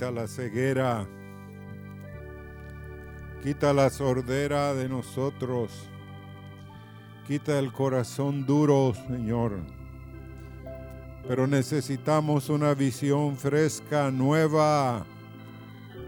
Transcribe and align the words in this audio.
quita 0.00 0.12
la 0.12 0.26
ceguera, 0.26 1.06
quita 3.42 3.74
la 3.74 3.90
sordera 3.90 4.72
de 4.72 4.88
nosotros, 4.88 5.72
quita 7.26 7.58
el 7.58 7.70
corazón 7.70 8.46
duro, 8.46 8.94
Señor. 9.08 9.58
Pero 11.28 11.46
necesitamos 11.46 12.48
una 12.48 12.72
visión 12.72 13.36
fresca, 13.36 14.10
nueva, 14.10 15.04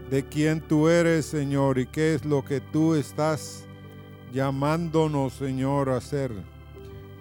de 0.09 0.23
quién 0.25 0.59
tú 0.59 0.87
eres, 0.89 1.27
Señor, 1.27 1.77
y 1.77 1.85
qué 1.85 2.15
es 2.15 2.25
lo 2.25 2.43
que 2.43 2.61
tú 2.61 2.95
estás 2.95 3.63
llamándonos, 4.33 5.33
Señor, 5.33 5.91
a 5.91 6.01
ser 6.01 6.31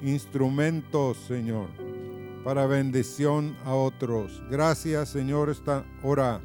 instrumentos, 0.01 1.19
Señor, 1.29 1.69
para 2.43 2.65
bendición 2.65 3.59
a 3.67 3.75
otros. 3.75 4.43
Gracias, 4.51 5.11
Señor, 5.11 5.51
esta 5.51 5.85
hora 6.03 6.41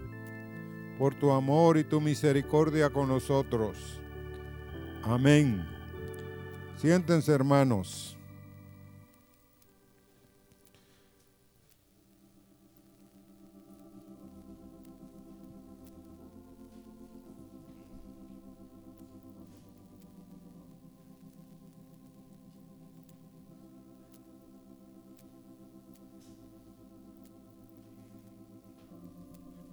por 0.97 1.15
tu 1.15 1.31
amor 1.31 1.77
y 1.77 1.83
tu 1.83 2.01
misericordia 2.01 2.89
con 2.89 3.07
nosotros. 3.07 3.99
Amén. 5.03 5.65
Siéntense, 6.77 7.31
hermanos. 7.31 8.16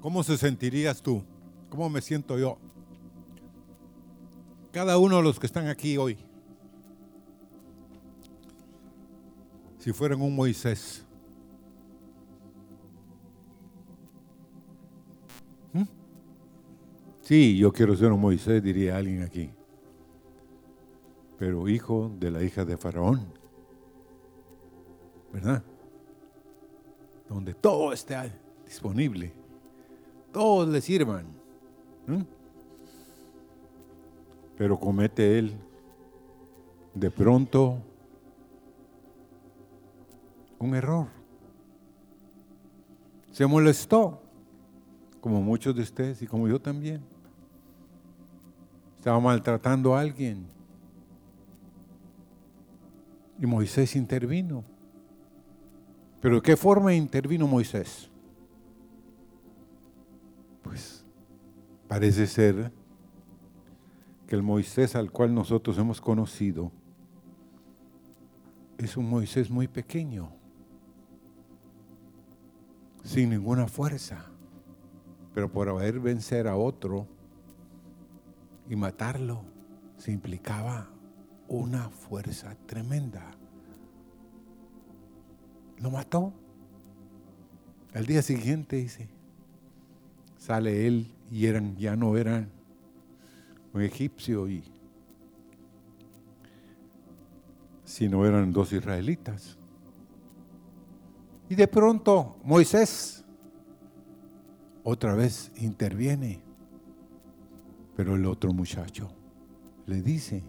¿Cómo 0.04 0.22
se 0.22 0.36
sentirías 0.36 1.00
tú? 1.00 1.24
¿Cómo 1.70 1.88
me 1.88 2.02
siento 2.02 2.38
yo? 2.38 2.58
Cada 4.70 4.98
uno 4.98 5.16
de 5.16 5.22
los 5.22 5.40
que 5.40 5.46
están 5.46 5.66
aquí 5.66 5.96
hoy, 5.96 6.18
si 9.78 9.94
fueran 9.94 10.20
un 10.20 10.36
Moisés, 10.36 11.06
¿Mm? 15.72 15.84
Sí, 17.22 17.56
yo 17.56 17.72
quiero 17.72 17.96
ser 17.96 18.12
un 18.12 18.20
Moisés, 18.20 18.62
diría 18.62 18.98
alguien 18.98 19.22
aquí. 19.22 19.48
Pero 21.38 21.66
hijo 21.66 22.14
de 22.20 22.30
la 22.30 22.42
hija 22.42 22.66
de 22.66 22.76
Faraón. 22.76 23.26
¿Verdad? 25.32 25.64
Donde 27.26 27.54
todo 27.54 27.94
está 27.94 28.30
disponible 28.66 29.43
todos 30.34 30.68
le 30.68 30.80
sirvan. 30.82 31.24
Pero 34.58 34.78
comete 34.78 35.38
él 35.38 35.54
de 36.92 37.10
pronto 37.10 37.78
un 40.58 40.74
error. 40.74 41.06
Se 43.32 43.46
molestó, 43.46 44.20
como 45.20 45.40
muchos 45.40 45.74
de 45.74 45.82
ustedes 45.82 46.20
y 46.20 46.26
como 46.26 46.48
yo 46.48 46.60
también. 46.60 47.00
Estaba 48.98 49.18
maltratando 49.20 49.94
a 49.94 50.00
alguien. 50.00 50.46
Y 53.40 53.46
Moisés 53.46 53.96
intervino. 53.96 54.64
¿Pero 56.20 56.36
de 56.36 56.42
qué 56.42 56.56
forma 56.56 56.94
intervino 56.94 57.46
Moisés? 57.46 58.10
Pues 60.64 61.04
parece 61.86 62.26
ser 62.26 62.72
que 64.26 64.34
el 64.34 64.42
Moisés 64.42 64.96
al 64.96 65.12
cual 65.12 65.32
nosotros 65.32 65.78
hemos 65.78 66.00
conocido 66.00 66.72
es 68.78 68.96
un 68.96 69.08
Moisés 69.08 69.50
muy 69.50 69.68
pequeño, 69.68 70.32
sin 73.04 73.30
ninguna 73.30 73.68
fuerza, 73.68 74.24
pero 75.34 75.52
por 75.52 75.68
haber 75.68 76.00
vencer 76.00 76.48
a 76.48 76.56
otro 76.56 77.06
y 78.68 78.74
matarlo 78.74 79.42
se 79.96 80.10
implicaba 80.10 80.88
una 81.46 81.90
fuerza 81.90 82.56
tremenda. 82.66 83.30
Lo 85.78 85.90
mató. 85.90 86.32
Al 87.92 88.06
día 88.06 88.22
siguiente 88.22 88.76
dice, 88.76 89.13
sale 90.44 90.86
él 90.86 91.06
y 91.30 91.46
eran, 91.46 91.74
ya 91.78 91.96
no 91.96 92.18
eran 92.18 92.50
un 93.72 93.80
egipcio 93.80 94.46
y 94.46 94.62
sino 97.82 98.26
eran 98.26 98.52
dos 98.52 98.70
israelitas. 98.74 99.56
Y 101.48 101.54
de 101.54 101.66
pronto 101.66 102.36
Moisés 102.44 103.24
otra 104.82 105.14
vez 105.14 105.50
interviene, 105.56 106.42
pero 107.96 108.14
el 108.14 108.26
otro 108.26 108.52
muchacho 108.52 109.08
le 109.86 110.02
dice, 110.02 110.42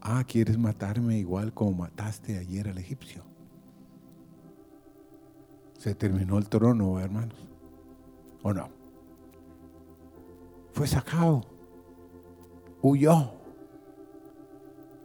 ah, 0.00 0.22
¿quieres 0.24 0.56
matarme 0.56 1.18
igual 1.18 1.52
como 1.52 1.72
mataste 1.72 2.38
ayer 2.38 2.68
al 2.68 2.78
egipcio? 2.78 3.24
Se 5.78 5.96
terminó 5.96 6.38
el 6.38 6.48
trono, 6.48 7.00
hermanos. 7.00 7.51
¿O 8.42 8.52
no? 8.52 8.68
Fue 10.72 10.86
sacado, 10.86 11.42
huyó, 12.80 13.32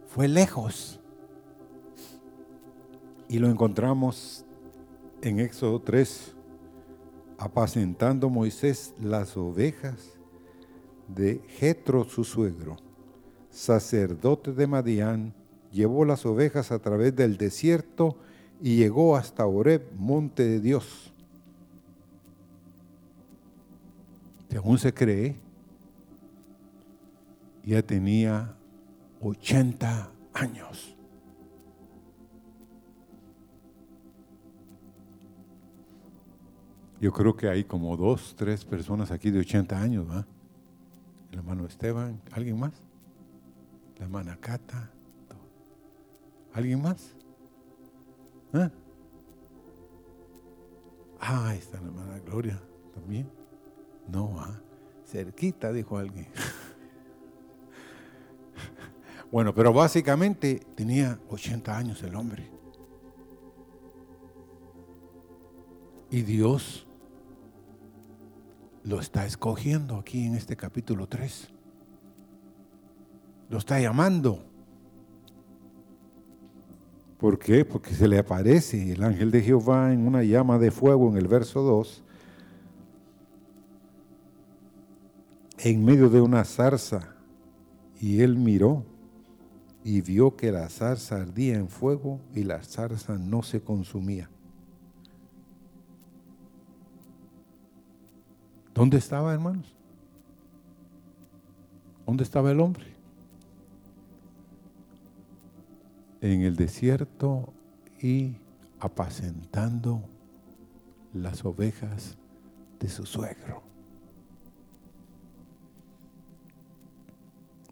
fue 0.08 0.28
lejos. 0.28 0.98
Y 3.28 3.38
lo 3.38 3.48
encontramos 3.48 4.44
en 5.20 5.40
Éxodo 5.40 5.80
3, 5.80 6.34
apacentando 7.36 8.30
Moisés 8.30 8.94
las 9.00 9.36
ovejas 9.36 10.18
de 11.06 11.40
Jetro 11.58 12.04
su 12.04 12.24
suegro, 12.24 12.76
sacerdote 13.50 14.52
de 14.52 14.66
Madián, 14.66 15.34
llevó 15.70 16.04
las 16.04 16.24
ovejas 16.26 16.72
a 16.72 16.78
través 16.78 17.14
del 17.14 17.36
desierto 17.36 18.16
y 18.60 18.76
llegó 18.76 19.16
hasta 19.16 19.46
Oreb, 19.46 19.92
monte 19.96 20.44
de 20.44 20.60
Dios. 20.60 21.12
Según 24.48 24.78
se 24.78 24.92
cree, 24.92 25.36
ya 27.64 27.82
tenía 27.82 28.56
80 29.20 30.10
años. 30.32 30.96
Yo 37.00 37.12
creo 37.12 37.36
que 37.36 37.48
hay 37.48 37.62
como 37.62 37.96
dos, 37.96 38.34
tres 38.36 38.64
personas 38.64 39.10
aquí 39.10 39.30
de 39.30 39.40
80 39.40 39.80
años, 39.80 40.08
¿va? 40.08 40.26
El 41.30 41.38
hermano 41.38 41.66
Esteban, 41.66 42.20
¿alguien 42.32 42.58
más? 42.58 42.72
La 43.98 44.06
hermana 44.06 44.36
Cata, 44.40 44.90
¿alguien 46.52 46.82
más? 46.82 47.14
¿Ah? 48.52 48.70
ah, 51.20 51.48
ahí 51.50 51.58
está 51.58 51.80
la 51.80 51.88
hermana 51.88 52.18
Gloria 52.20 52.60
también. 52.94 53.37
No, 54.08 54.40
¿ah? 54.40 54.60
cerquita, 55.06 55.72
dijo 55.72 55.98
alguien. 55.98 56.26
bueno, 59.30 59.54
pero 59.54 59.72
básicamente 59.72 60.60
tenía 60.74 61.18
80 61.28 61.76
años 61.76 62.02
el 62.02 62.14
hombre. 62.14 62.50
Y 66.10 66.22
Dios 66.22 66.86
lo 68.82 69.00
está 69.00 69.26
escogiendo 69.26 69.96
aquí 69.96 70.26
en 70.26 70.34
este 70.34 70.56
capítulo 70.56 71.06
3. 71.06 71.48
Lo 73.50 73.58
está 73.58 73.78
llamando. 73.78 74.44
¿Por 77.18 77.38
qué? 77.38 77.64
Porque 77.64 77.94
se 77.94 78.08
le 78.08 78.18
aparece 78.18 78.92
el 78.92 79.02
ángel 79.02 79.30
de 79.30 79.42
Jehová 79.42 79.92
en 79.92 80.06
una 80.06 80.22
llama 80.22 80.58
de 80.58 80.70
fuego 80.70 81.10
en 81.10 81.16
el 81.16 81.28
verso 81.28 81.62
2 81.62 82.04
en 85.58 85.84
medio 85.84 86.08
de 86.08 86.20
una 86.20 86.44
zarza 86.44 87.16
y 88.00 88.20
él 88.20 88.36
miró 88.36 88.84
y 89.82 90.00
vio 90.02 90.36
que 90.36 90.52
la 90.52 90.68
zarza 90.68 91.16
ardía 91.16 91.56
en 91.56 91.68
fuego 91.68 92.20
y 92.34 92.44
la 92.44 92.62
zarza 92.62 93.18
no 93.18 93.42
se 93.42 93.60
consumía. 93.60 94.30
¿Dónde 98.74 98.98
estaba, 98.98 99.34
hermanos? 99.34 99.74
¿Dónde 102.06 102.22
estaba 102.22 102.52
el 102.52 102.60
hombre? 102.60 102.86
En 106.20 106.42
el 106.42 106.54
desierto 106.54 107.52
y 108.00 108.36
apacentando 108.78 110.02
las 111.12 111.44
ovejas 111.44 112.16
de 112.78 112.88
su 112.88 113.04
suegro. 113.04 113.67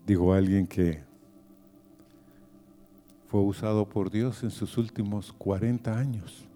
Digo 0.06 0.32
alguien 0.32 0.66
que 0.66 1.02
fue 3.28 3.40
usado 3.40 3.88
por 3.88 4.10
Dios 4.10 4.42
en 4.44 4.50
sus 4.50 4.78
últimos 4.78 5.32
40 5.32 5.98
años. 5.98 6.46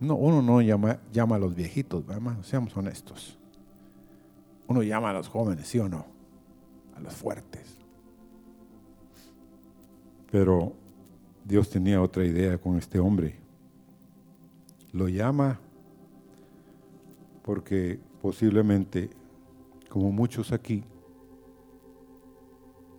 No, 0.00 0.14
uno 0.14 0.40
no 0.40 0.62
llama, 0.62 0.98
llama 1.12 1.36
a 1.36 1.38
los 1.38 1.54
viejitos, 1.54 2.04
hermano, 2.08 2.42
seamos 2.42 2.76
honestos. 2.76 3.38
Uno 4.66 4.82
llama 4.82 5.10
a 5.10 5.12
los 5.12 5.28
jóvenes, 5.28 5.66
¿sí 5.66 5.78
o 5.78 5.88
no? 5.88 6.06
A 6.96 7.00
los 7.00 7.14
fuertes. 7.14 7.76
Pero 10.30 10.72
Dios 11.44 11.68
tenía 11.68 12.00
otra 12.00 12.24
idea 12.24 12.58
con 12.58 12.76
este 12.76 12.98
hombre. 12.98 13.36
Lo 14.92 15.08
llama 15.08 15.58
porque 17.42 17.98
posiblemente, 18.20 19.10
como 19.88 20.12
muchos 20.12 20.52
aquí, 20.52 20.84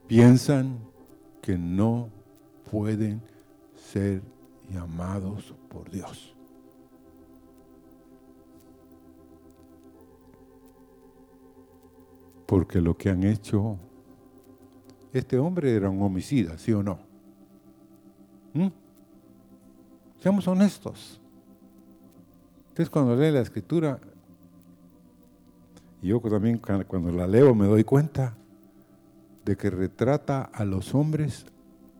piensan 0.07 0.79
que 1.41 1.57
no 1.57 2.09
pueden 2.71 3.21
ser 3.75 4.21
llamados 4.71 5.53
por 5.69 5.89
Dios. 5.89 6.35
Porque 12.45 12.81
lo 12.81 12.97
que 12.97 13.09
han 13.09 13.23
hecho, 13.23 13.77
este 15.13 15.37
hombre 15.37 15.75
era 15.75 15.89
un 15.89 16.01
homicida, 16.01 16.57
¿sí 16.57 16.73
o 16.73 16.81
no? 16.81 16.99
¿Mm? 18.53 18.69
Seamos 20.19 20.47
honestos. 20.47 21.21
Entonces 22.69 22.89
cuando 22.89 23.15
lee 23.15 23.31
la 23.31 23.41
escritura, 23.41 23.99
y 26.01 26.07
yo 26.07 26.19
también 26.21 26.59
cuando 26.59 27.11
la 27.11 27.27
leo 27.27 27.53
me 27.53 27.67
doy 27.67 27.83
cuenta 27.83 28.35
de 29.45 29.57
que 29.57 29.69
retrata 29.69 30.43
a 30.43 30.63
los 30.63 30.95
hombres 30.95 31.45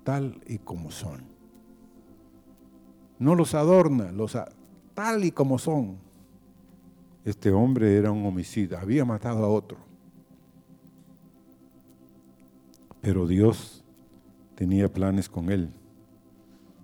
tal 0.04 0.42
y 0.48 0.60
como 0.60 0.92
son. 0.92 1.22
No 3.18 3.36
los 3.36 3.54
adorna, 3.54 4.12
los 4.12 4.38
tal 4.94 5.26
y 5.26 5.32
como 5.32 5.60
son. 5.60 5.98
Este 7.26 7.52
hombre 7.52 7.98
era 7.98 8.12
un 8.12 8.26
homicida, 8.26 8.80
había 8.80 9.04
matado 9.04 9.44
a 9.44 9.50
otro. 9.50 9.78
Pero 13.02 13.28
Dios 13.28 13.84
tenía 14.56 14.92
planes 14.92 15.28
con 15.28 15.52
él. 15.52 15.70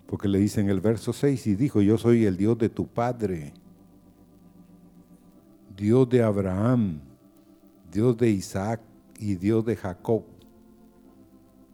Porque 0.07 0.27
le 0.27 0.39
dice 0.39 0.61
en 0.61 0.69
el 0.69 0.81
verso 0.81 1.13
6 1.13 1.47
y 1.47 1.55
dijo, 1.55 1.81
yo 1.81 1.97
soy 1.97 2.25
el 2.25 2.37
Dios 2.37 2.57
de 2.57 2.69
tu 2.69 2.87
padre, 2.87 3.53
Dios 5.75 6.07
de 6.09 6.23
Abraham, 6.23 7.01
Dios 7.91 8.15
de 8.17 8.29
Isaac 8.29 8.81
y 9.19 9.35
Dios 9.35 9.65
de 9.65 9.75
Jacob. 9.75 10.23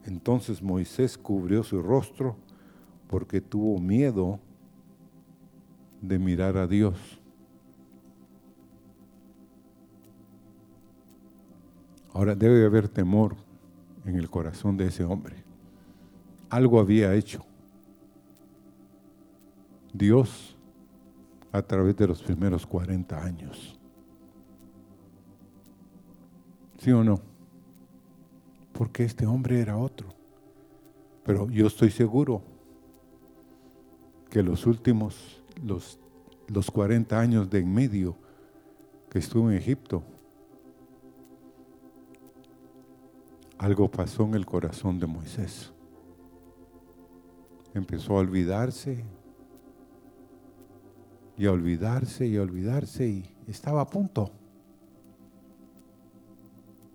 Entonces 0.06 0.62
Moisés 0.62 1.18
cubrió 1.18 1.64
su 1.64 1.82
rostro 1.82 2.36
porque 3.08 3.42
tuvo 3.42 3.80
miedo 3.80 4.40
de 6.02 6.18
mirar 6.18 6.58
a 6.58 6.66
Dios. 6.66 7.20
Ahora 12.14 12.36
debe 12.36 12.66
haber 12.66 12.90
temor 12.90 13.36
en 14.06 14.16
el 14.16 14.30
corazón 14.30 14.78
de 14.78 14.88
ese 14.88 15.04
hombre. 15.04 15.44
Algo 16.50 16.80
había 16.80 17.14
hecho. 17.14 17.46
Dios 19.94 20.58
a 21.52 21.62
través 21.62 21.96
de 21.98 22.08
los 22.08 22.22
primeros 22.24 22.66
40 22.66 23.24
años. 23.24 23.81
¿Sí 26.82 26.92
o 26.92 27.04
no? 27.04 27.22
Porque 28.74 29.04
este 29.04 29.28
hombre 29.28 29.60
era 29.60 29.78
otro. 29.78 30.08
Pero 31.24 31.48
yo 31.52 31.68
estoy 31.68 31.92
seguro 31.92 32.42
que 34.32 34.42
los 34.42 34.66
últimos, 34.66 35.44
los, 35.64 36.00
los 36.48 36.72
40 36.72 37.20
años 37.20 37.52
de 37.52 37.60
en 37.60 37.72
medio 37.72 38.16
que 39.12 39.20
estuvo 39.20 39.52
en 39.52 39.58
Egipto, 39.58 40.02
algo 43.60 43.92
pasó 43.92 44.24
en 44.24 44.34
el 44.34 44.48
corazón 44.48 44.98
de 44.98 45.06
Moisés. 45.06 45.72
Empezó 47.76 48.16
a 48.16 48.22
olvidarse 48.22 49.06
y 51.38 51.46
a 51.46 51.52
olvidarse 51.52 52.26
y 52.26 52.38
a 52.38 52.42
olvidarse 52.42 53.08
y 53.08 53.36
estaba 53.46 53.82
a 53.82 53.88
punto 53.88 54.32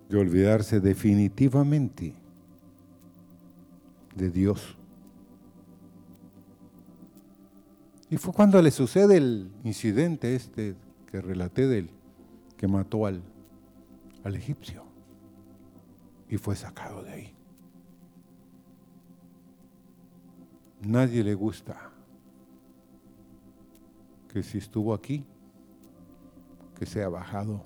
de 0.09 0.17
olvidarse 0.17 0.79
definitivamente 0.79 2.13
de 4.15 4.29
Dios. 4.29 4.77
Y 8.09 8.17
fue 8.17 8.33
cuando 8.33 8.61
le 8.61 8.71
sucede 8.71 9.17
el 9.17 9.51
incidente 9.63 10.35
este 10.35 10.75
que 11.07 11.21
relaté 11.21 11.67
del 11.67 11.89
que 12.55 12.67
mató 12.67 13.05
al, 13.05 13.21
al 14.23 14.35
egipcio 14.35 14.83
y 16.29 16.37
fue 16.37 16.55
sacado 16.55 17.03
de 17.03 17.11
ahí. 17.11 17.33
Nadie 20.81 21.23
le 21.23 21.33
gusta 21.33 21.91
que 24.29 24.43
si 24.43 24.57
estuvo 24.57 24.93
aquí, 24.93 25.25
que 26.77 26.85
sea 26.85 27.09
bajado 27.09 27.63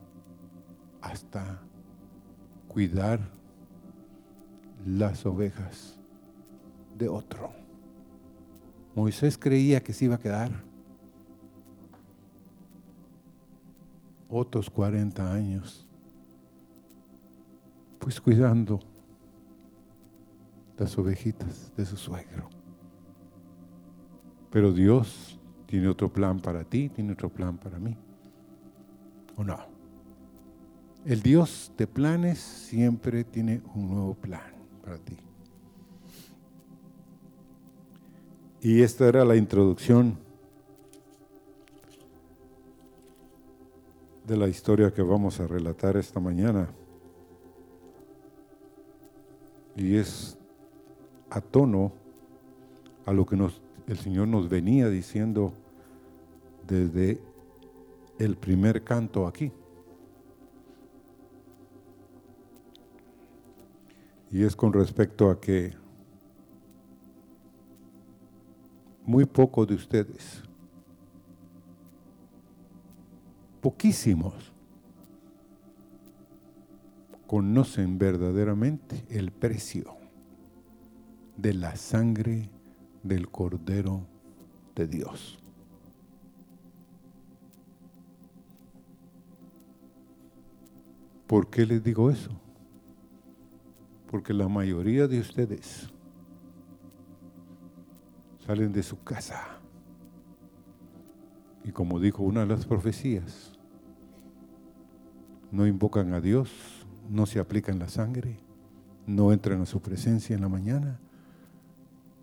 hasta 1.01 1.61
cuidar 2.71 3.19
las 4.85 5.25
ovejas 5.25 5.99
de 6.97 7.09
otro. 7.09 7.51
Moisés 8.95 9.37
creía 9.37 9.83
que 9.83 9.91
se 9.91 10.05
iba 10.05 10.15
a 10.15 10.19
quedar 10.19 10.51
otros 14.29 14.69
40 14.69 15.33
años 15.33 15.85
pues 17.99 18.21
cuidando 18.21 18.79
las 20.77 20.97
ovejitas 20.97 21.73
de 21.75 21.85
su 21.85 21.97
suegro. 21.97 22.49
Pero 24.49 24.71
Dios 24.71 25.37
tiene 25.65 25.89
otro 25.89 26.11
plan 26.11 26.39
para 26.39 26.63
ti, 26.63 26.87
tiene 26.87 27.11
otro 27.11 27.29
plan 27.29 27.57
para 27.57 27.77
mí. 27.77 27.97
¿O 29.35 29.43
no? 29.43 29.70
El 31.05 31.21
Dios 31.21 31.71
de 31.77 31.87
planes 31.87 32.39
siempre 32.39 33.23
tiene 33.23 33.61
un 33.73 33.89
nuevo 33.89 34.13
plan 34.13 34.53
para 34.83 34.97
ti. 34.97 35.17
Y 38.61 38.81
esta 38.81 39.07
era 39.07 39.25
la 39.25 39.35
introducción 39.35 40.17
de 44.27 44.37
la 44.37 44.47
historia 44.47 44.93
que 44.93 45.01
vamos 45.01 45.39
a 45.39 45.47
relatar 45.47 45.97
esta 45.97 46.19
mañana. 46.19 46.69
y 49.75 49.95
es 49.95 50.37
a 51.29 51.41
tono 51.41 51.91
a 53.05 53.13
lo 53.13 53.25
que 53.25 53.35
nos, 53.35 53.61
el 53.87 53.97
Señor 53.97 54.27
nos 54.27 54.49
venía 54.49 54.89
diciendo 54.89 55.53
desde 56.67 57.19
el 58.19 58.35
primer 58.35 58.83
canto 58.83 59.27
aquí. 59.27 59.51
Y 64.31 64.43
es 64.43 64.55
con 64.55 64.71
respecto 64.71 65.29
a 65.29 65.39
que 65.39 65.73
muy 69.05 69.25
pocos 69.25 69.67
de 69.67 69.75
ustedes, 69.75 70.41
poquísimos, 73.59 74.53
conocen 77.27 77.97
verdaderamente 77.97 79.05
el 79.09 79.31
precio 79.31 79.95
de 81.37 81.53
la 81.53 81.75
sangre 81.75 82.49
del 83.03 83.29
Cordero 83.29 84.05
de 84.75 84.87
Dios. 84.87 85.39
¿Por 91.27 91.49
qué 91.49 91.65
les 91.65 91.83
digo 91.83 92.11
eso? 92.11 92.31
Porque 94.11 94.33
la 94.33 94.47
mayoría 94.47 95.07
de 95.07 95.19
ustedes 95.19 95.89
salen 98.45 98.71
de 98.71 98.83
su 98.83 99.01
casa. 99.03 99.41
Y 101.63 101.71
como 101.71 101.99
dijo 101.99 102.21
una 102.21 102.41
de 102.41 102.47
las 102.47 102.65
profecías, 102.65 103.53
no 105.51 105.65
invocan 105.65 106.13
a 106.13 106.21
Dios 106.21 106.81
no 107.11 107.25
se 107.25 107.39
aplican 107.39 107.77
la 107.77 107.89
sangre, 107.89 108.37
no 109.05 109.33
entran 109.33 109.61
a 109.61 109.65
su 109.65 109.81
presencia 109.81 110.33
en 110.33 110.41
la 110.41 110.47
mañana, 110.47 110.97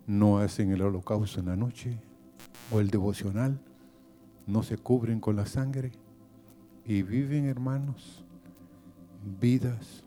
no 0.07 0.39
hacen 0.39 0.71
el 0.71 0.81
holocausto 0.81 1.39
en 1.39 1.45
la 1.45 1.55
noche 1.55 2.01
o 2.71 2.79
el 2.79 2.89
devocional, 2.89 3.61
no 4.47 4.63
se 4.63 4.79
cubren 4.79 5.19
con 5.19 5.35
la 5.35 5.45
sangre 5.45 5.91
y 6.85 7.03
viven, 7.03 7.45
hermanos, 7.45 8.25
vidas 9.39 10.03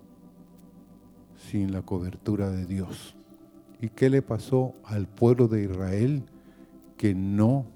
sin 1.50 1.72
la 1.72 1.82
cobertura 1.82 2.50
de 2.50 2.66
Dios. 2.66 3.16
¿Y 3.80 3.88
qué 3.88 4.08
le 4.08 4.22
pasó 4.22 4.75
al 4.84 5.06
pueblo 5.06 5.49
de 5.49 5.64
Israel 5.64 6.22
que 6.96 7.14
no 7.14 7.66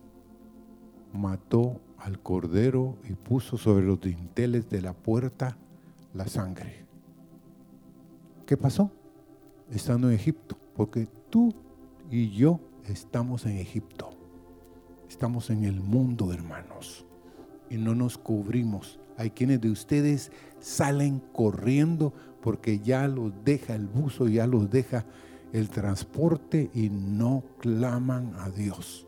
mató 1.13 1.81
al 1.99 2.21
cordero 2.21 2.97
y 3.09 3.15
puso 3.15 3.57
sobre 3.57 3.85
los 3.85 4.01
dinteles 4.01 4.69
de 4.71 4.83
la 4.83 4.93
puerta 4.93 5.57
la 6.15 6.27
sangre? 6.29 6.85
¿Qué 8.47 8.57
pasó? 8.57 8.91
Estando 9.73 10.09
en 10.09 10.15
Egipto, 10.15 10.57
porque 10.77 11.09
tú 11.29 11.53
y 12.11 12.31
yo 12.31 12.61
estamos 12.85 13.45
en 13.47 13.57
Egipto. 13.57 14.11
Estamos 15.09 15.51
en 15.51 15.65
el 15.65 15.81
mundo, 15.81 16.33
hermanos, 16.33 17.05
y 17.69 17.77
no 17.77 17.95
nos 17.95 18.19
cubrimos. 18.19 19.01
Hay 19.17 19.31
quienes 19.31 19.61
de 19.61 19.71
ustedes 19.71 20.31
salen 20.61 21.21
corriendo 21.33 22.13
porque 22.47 22.79
ya 22.79 23.09
los 23.09 23.33
deja 23.45 23.75
el 23.75 23.89
buzo, 23.89 24.29
ya 24.29 24.47
los 24.47 24.71
deja 24.71 25.05
el 25.53 25.69
transporte 25.69 26.71
y 26.75 26.91
no 26.91 27.43
claman 27.59 28.35
a 28.39 28.51
Dios. 28.51 29.05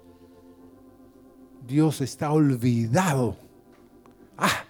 Dios 1.65 2.01
está 2.01 2.33
olvidado. 2.33 3.37
Ah, 4.37 4.65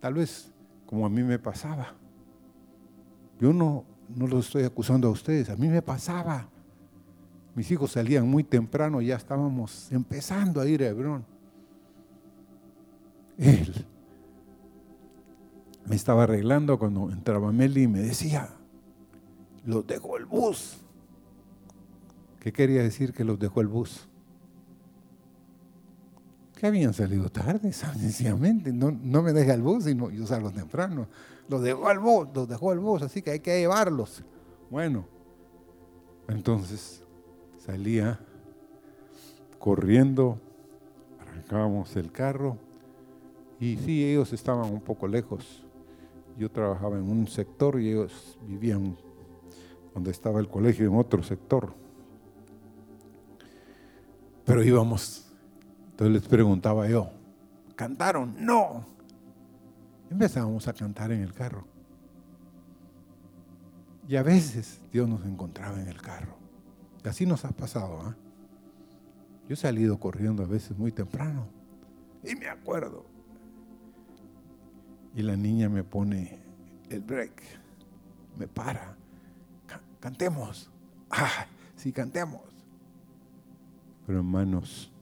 tal 0.00 0.14
vez 0.14 0.50
como 0.84 1.06
a 1.06 1.08
mí 1.08 1.22
me 1.22 1.38
pasaba. 1.38 1.94
Yo 3.38 3.52
no, 3.52 3.84
no 4.16 4.26
lo 4.26 4.40
estoy 4.40 4.64
acusando 4.64 5.06
a 5.06 5.12
ustedes, 5.12 5.48
a 5.48 5.54
mí 5.54 5.68
me 5.68 5.80
pasaba. 5.80 6.48
Mis 7.54 7.70
hijos 7.70 7.92
salían 7.92 8.28
muy 8.28 8.42
temprano, 8.42 9.00
ya 9.00 9.14
estábamos 9.14 9.92
empezando 9.92 10.60
a 10.60 10.66
ir 10.66 10.82
a 10.82 10.88
Hebrón. 10.88 11.24
Él 13.38 13.86
me 15.88 15.96
estaba 15.96 16.24
arreglando 16.24 16.78
cuando 16.78 17.10
entraba 17.10 17.50
Meli 17.52 17.84
y 17.84 17.88
me 17.88 18.00
decía, 18.00 18.48
los 19.64 19.86
dejó 19.86 20.16
el 20.16 20.26
bus. 20.26 20.78
¿Qué 22.40 22.52
quería 22.52 22.82
decir 22.82 23.12
que 23.12 23.24
los 23.24 23.38
dejó 23.38 23.60
el 23.60 23.68
bus? 23.68 24.08
Que 26.56 26.66
habían 26.66 26.92
salido 26.92 27.30
tarde, 27.30 27.72
sencillamente. 27.72 28.72
No, 28.72 28.90
no 28.90 29.22
me 29.22 29.32
deja 29.32 29.54
el 29.54 29.62
bus, 29.62 29.84
sino 29.84 30.10
yo 30.10 30.26
salgo 30.26 30.50
temprano. 30.50 31.08
Los 31.48 31.62
dejó 31.62 31.90
el 31.90 31.98
bus, 31.98 32.28
los 32.34 32.48
dejó 32.48 32.72
el 32.72 32.78
bus, 32.78 33.02
así 33.02 33.22
que 33.22 33.30
hay 33.30 33.40
que 33.40 33.58
llevarlos. 33.58 34.22
Bueno, 34.70 35.06
entonces 36.28 37.02
salía 37.58 38.20
corriendo, 39.58 40.38
arrancábamos 41.20 41.96
el 41.96 42.12
carro 42.12 42.58
y 43.60 43.76
sí, 43.78 44.04
ellos 44.04 44.32
estaban 44.32 44.70
un 44.72 44.80
poco 44.80 45.08
lejos. 45.08 45.64
Yo 46.38 46.50
trabajaba 46.50 46.96
en 46.96 47.10
un 47.10 47.26
sector 47.26 47.80
y 47.80 47.90
ellos 47.90 48.38
vivían 48.46 48.96
donde 49.92 50.12
estaba 50.12 50.38
el 50.38 50.48
colegio 50.48 50.86
en 50.86 50.96
otro 50.96 51.22
sector. 51.22 51.74
Pero 54.44 54.62
íbamos, 54.62 55.26
entonces 55.90 56.14
les 56.14 56.28
preguntaba 56.28 56.88
yo, 56.88 57.10
¿cantaron? 57.74 58.34
No. 58.38 58.86
Empezábamos 60.10 60.68
a 60.68 60.72
cantar 60.72 61.10
en 61.10 61.22
el 61.22 61.34
carro. 61.34 61.64
Y 64.06 64.16
a 64.16 64.22
veces 64.22 64.80
Dios 64.90 65.06
nos 65.08 65.24
encontraba 65.26 65.80
en 65.82 65.88
el 65.88 66.00
carro. 66.00 66.36
Y 67.04 67.08
así 67.08 67.26
nos 67.26 67.44
ha 67.44 67.50
pasado. 67.50 68.00
¿ah? 68.00 68.16
Yo 69.48 69.54
he 69.54 69.56
salido 69.56 69.98
corriendo 69.98 70.42
a 70.42 70.46
veces 70.46 70.78
muy 70.78 70.92
temprano. 70.92 71.46
Y 72.24 72.34
me 72.36 72.48
acuerdo. 72.48 73.17
Y 75.14 75.22
la 75.22 75.36
niña 75.36 75.68
me 75.68 75.84
pone 75.84 76.38
el 76.90 77.00
break. 77.00 77.42
Me 78.38 78.46
para. 78.46 78.96
Cantemos. 80.00 80.70
Ah, 81.10 81.46
sí, 81.76 81.92
cantemos. 81.92 82.42
Pero 84.06 84.18
hermanos, 84.18 84.92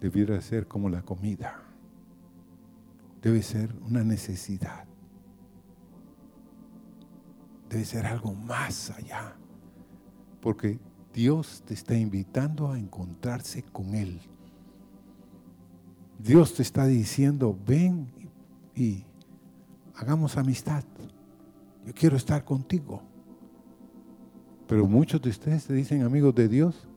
debiera 0.00 0.40
ser 0.40 0.66
como 0.66 0.88
la 0.88 1.02
comida. 1.02 1.62
Debe 3.20 3.42
ser 3.42 3.74
una 3.82 4.02
necesidad. 4.02 4.84
Debe 7.68 7.84
ser 7.84 8.06
algo 8.06 8.34
más 8.34 8.90
allá. 8.90 9.36
Porque 10.40 10.78
Dios 11.12 11.62
te 11.66 11.74
está 11.74 11.96
invitando 11.96 12.70
a 12.70 12.78
encontrarse 12.78 13.62
con 13.62 13.94
Él. 13.94 14.20
Dios 16.22 16.54
te 16.54 16.62
está 16.62 16.86
diciendo, 16.86 17.58
ven 17.66 18.06
y 18.74 19.04
hagamos 19.94 20.36
amistad. 20.36 20.84
Yo 21.84 21.92
quiero 21.94 22.16
estar 22.16 22.44
contigo. 22.44 23.02
Pero 24.68 24.86
muchos 24.86 25.20
de 25.20 25.30
ustedes 25.30 25.64
se 25.64 25.74
dicen 25.74 26.02
amigos 26.02 26.34
de 26.34 26.48
Dios 26.48 26.88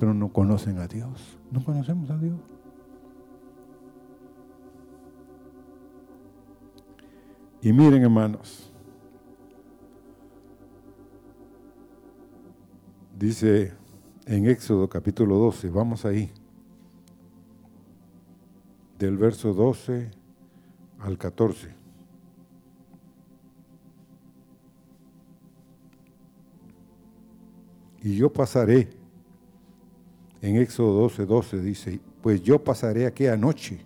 pero 0.00 0.14
no 0.14 0.32
conocen 0.32 0.78
a 0.78 0.88
Dios. 0.88 1.38
No 1.50 1.62
conocemos 1.62 2.08
a 2.10 2.16
Dios. 2.16 2.40
Y 7.60 7.70
miren, 7.70 8.02
hermanos, 8.02 8.72
dice 13.18 13.74
en 14.24 14.46
Éxodo 14.46 14.88
capítulo 14.88 15.36
12, 15.36 15.68
vamos 15.68 16.06
ahí, 16.06 16.32
del 19.00 19.16
verso 19.16 19.54
12 19.54 20.10
al 21.00 21.18
14. 21.18 21.74
Y 28.02 28.16
yo 28.16 28.32
pasaré 28.32 28.90
en 30.42 30.56
Éxodo 30.56 31.00
12, 31.00 31.26
12 31.26 31.62
dice, 31.62 32.00
pues 32.22 32.42
yo 32.42 32.62
pasaré 32.62 33.06
aquella 33.06 33.36
noche 33.36 33.80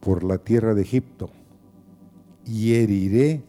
por 0.00 0.22
la 0.22 0.38
tierra 0.38 0.74
de 0.74 0.82
Egipto 0.82 1.30
y 2.44 2.74
heriré 2.74 3.42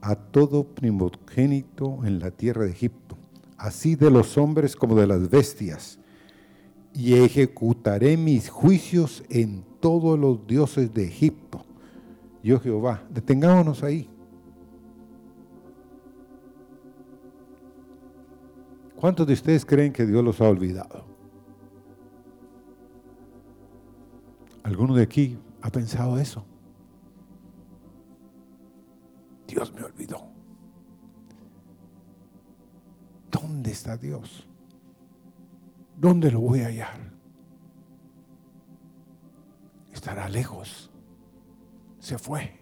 a 0.00 0.16
todo 0.16 0.64
primogénito 0.64 2.04
en 2.04 2.18
la 2.18 2.30
tierra 2.30 2.64
de 2.64 2.70
Egipto, 2.70 3.16
así 3.56 3.94
de 3.94 4.10
los 4.10 4.38
hombres 4.38 4.74
como 4.74 4.96
de 4.96 5.06
las 5.06 5.28
bestias, 5.28 6.00
y 6.94 7.14
ejecutaré 7.14 8.16
mis 8.16 8.50
juicios 8.50 9.24
en 9.30 9.64
todos 9.80 10.18
los 10.18 10.46
dioses 10.46 10.92
de 10.92 11.04
Egipto. 11.04 11.64
Yo 12.42 12.60
Jehová, 12.60 13.02
detengámonos 13.10 13.82
ahí. 13.82 14.08
¿Cuántos 18.96 19.26
de 19.26 19.32
ustedes 19.32 19.64
creen 19.64 19.92
que 19.92 20.06
Dios 20.06 20.22
los 20.22 20.40
ha 20.40 20.48
olvidado? 20.48 21.04
¿Alguno 24.62 24.94
de 24.94 25.02
aquí 25.02 25.36
ha 25.60 25.70
pensado 25.70 26.18
eso? 26.18 26.44
Dios 29.48 29.72
me 29.74 29.82
olvidó. 29.82 30.22
¿Dónde 33.30 33.72
está 33.72 33.96
Dios? 33.96 34.46
¿Dónde 36.02 36.30
lo 36.30 36.40
voy 36.40 36.60
a 36.60 36.66
hallar? 36.66 36.98
Estará 39.90 40.28
lejos. 40.28 40.90
Se 41.98 42.18
fue. 42.18 42.60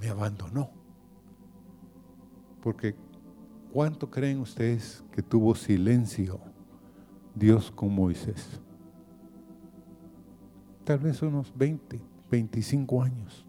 Me 0.00 0.08
abandonó. 0.08 0.70
Porque 2.60 2.96
¿Cuánto 3.74 4.08
creen 4.08 4.38
ustedes 4.38 5.02
que 5.10 5.20
tuvo 5.20 5.52
silencio 5.56 6.38
Dios 7.34 7.72
con 7.72 7.92
Moisés? 7.92 8.60
Tal 10.84 11.00
vez 11.00 11.20
unos 11.22 11.52
20, 11.58 12.00
25 12.30 13.02
años, 13.02 13.44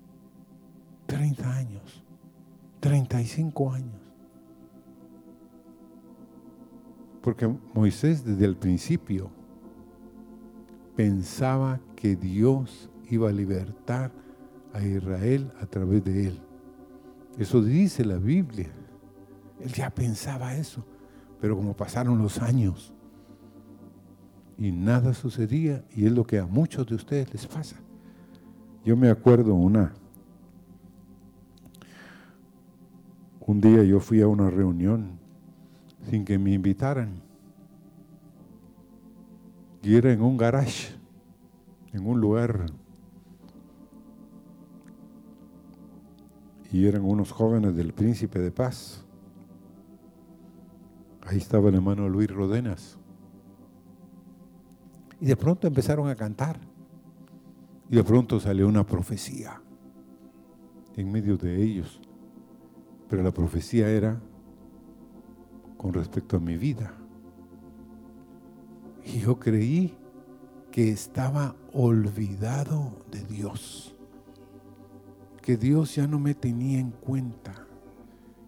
30 1.06 1.56
años, 1.56 2.04
35 2.80 3.72
años. 3.72 4.05
Porque 7.26 7.52
Moisés 7.74 8.24
desde 8.24 8.46
el 8.46 8.56
principio 8.56 9.32
pensaba 10.96 11.80
que 11.96 12.16
Dios 12.16 12.92
iba 13.10 13.30
a 13.30 13.32
libertar 13.32 14.12
a 14.74 14.84
Israel 14.84 15.52
a 15.60 15.66
través 15.66 16.04
de 16.04 16.28
él. 16.28 16.40
Eso 17.40 17.64
dice 17.64 18.06
la 18.06 18.18
Biblia. 18.18 18.70
Él 19.60 19.74
ya 19.74 19.90
pensaba 19.90 20.54
eso, 20.56 20.86
pero 21.42 21.58
como 21.58 21.76
pasaron 21.76 22.20
los 22.20 22.40
años 22.44 22.94
y 24.60 24.72
nada 24.72 25.16
sucedía, 25.16 25.84
y 25.96 26.06
es 26.06 26.12
lo 26.12 26.28
que 26.28 26.38
a 26.38 26.46
muchos 26.46 26.86
de 26.86 26.94
ustedes 26.94 27.34
les 27.34 27.48
pasa. 27.48 27.78
Yo 28.86 28.96
me 28.96 29.10
acuerdo 29.10 29.56
una, 29.56 29.96
un 33.40 33.60
día 33.60 33.84
yo 33.84 34.00
fui 34.00 34.22
a 34.22 34.28
una 34.28 34.52
reunión, 34.52 35.25
sin 36.10 36.26
que 36.26 36.38
me 36.38 36.54
invitaran. 36.54 37.22
Y 39.82 39.96
era 39.96 40.12
en 40.12 40.22
un 40.22 40.38
garage, 40.38 40.96
en 41.94 42.08
un 42.08 42.20
lugar. 42.20 42.66
Y 46.72 46.88
eran 46.88 47.04
unos 47.04 47.32
jóvenes 47.32 47.76
del 47.76 47.94
Príncipe 47.94 48.40
de 48.40 48.52
Paz. 48.52 49.06
Ahí 51.22 51.38
estaba 51.38 51.70
el 51.70 51.76
hermano 51.76 52.10
Luis 52.10 52.30
Rodenas. 52.30 52.98
Y 55.20 55.28
de 55.28 55.36
pronto 55.36 55.68
empezaron 55.68 56.10
a 56.10 56.16
cantar. 56.16 56.60
Y 57.90 57.96
de 57.96 58.04
pronto 58.04 58.40
salió 58.40 58.68
una 58.68 58.86
profecía 58.86 59.62
en 60.96 61.12
medio 61.12 61.38
de 61.38 61.62
ellos. 61.62 62.02
Pero 63.08 63.22
la 63.22 63.32
profecía 63.32 63.90
era 63.90 64.20
con 65.86 65.94
respecto 65.94 66.38
a 66.38 66.40
mi 66.40 66.58
vida. 66.58 66.92
Y 69.04 69.20
yo 69.20 69.38
creí 69.38 69.94
que 70.72 70.90
estaba 70.90 71.56
olvidado 71.74 72.92
de 73.12 73.22
Dios, 73.22 73.96
que 75.44 75.58
Dios 75.58 75.94
ya 75.94 76.08
no 76.08 76.18
me 76.18 76.34
tenía 76.34 76.80
en 76.80 76.90
cuenta, 76.90 77.68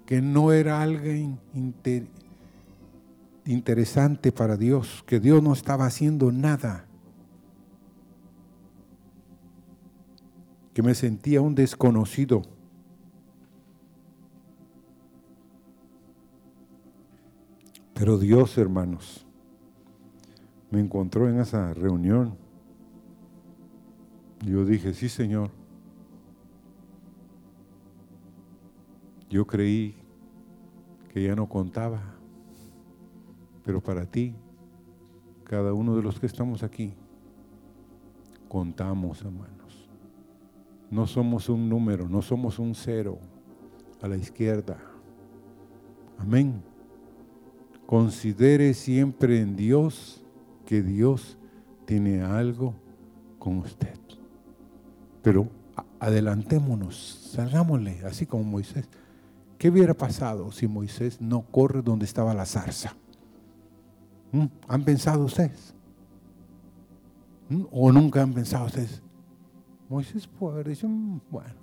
que 0.08 0.20
no 0.20 0.52
era 0.52 0.82
alguien 0.82 1.38
interesante 3.46 4.32
para 4.32 4.58
Dios, 4.58 5.04
que 5.06 5.20
Dios 5.20 5.44
no 5.44 5.54
estaba 5.54 5.86
haciendo 5.86 6.32
nada, 6.32 6.88
que 10.74 10.82
me 10.82 10.96
sentía 10.96 11.42
un 11.42 11.54
desconocido 11.54 12.42
Pero 17.98 18.20
Dios, 18.20 18.56
hermanos, 18.60 19.26
me 20.70 20.80
encontró 20.80 21.28
en 21.28 21.40
esa 21.40 21.74
reunión. 21.74 22.38
Yo 24.46 24.66
dije, 24.66 24.94
sí, 24.94 25.10
Señor. 25.10 25.50
Yo 29.32 29.48
creí 29.48 29.96
que 31.12 31.24
ya 31.24 31.36
no 31.36 31.50
contaba, 31.50 32.02
pero 33.66 33.82
para 33.82 34.06
ti, 34.06 34.36
cada 35.44 35.74
uno 35.74 35.96
de 35.96 36.04
los 36.04 36.20
que 36.20 36.28
estamos 36.28 36.62
aquí, 36.62 36.94
contamos, 38.48 39.22
hermanos. 39.22 39.90
No 40.92 41.08
somos 41.08 41.50
un 41.50 41.68
número, 41.68 42.08
no 42.08 42.22
somos 42.22 42.60
un 42.60 42.76
cero 42.76 43.18
a 44.02 44.08
la 44.08 44.18
izquierda. 44.18 44.78
Amén. 46.20 46.67
Considere 47.88 48.74
siempre 48.74 49.40
en 49.40 49.56
Dios 49.56 50.22
que 50.66 50.84
Dios 50.84 51.38
tiene 51.86 52.22
algo 52.22 52.76
con 53.40 53.60
usted. 53.60 53.98
Pero 55.24 55.48
adelantémonos, 55.98 57.30
salgámosle, 57.32 58.02
así 58.06 58.26
como 58.26 58.44
Moisés. 58.44 58.90
¿Qué 59.58 59.70
hubiera 59.70 59.94
pasado 59.94 60.52
si 60.52 60.68
Moisés 60.68 61.22
no 61.22 61.44
corre 61.44 61.82
donde 61.82 62.04
estaba 62.04 62.34
la 62.34 62.46
zarza? 62.46 62.94
¿Mm? 64.34 64.48
¿Han 64.68 64.84
pensado 64.84 65.24
ustedes? 65.24 65.74
¿Mm? 67.48 67.64
¿O 67.72 67.92
nunca 67.94 68.22
han 68.22 68.34
pensado 68.34 68.66
ustedes? 68.66 69.02
Moisés 69.88 70.28
puede 70.28 70.56
haber 70.56 70.68
dicho, 70.68 70.90
mm, 70.90 71.22
bueno, 71.32 71.56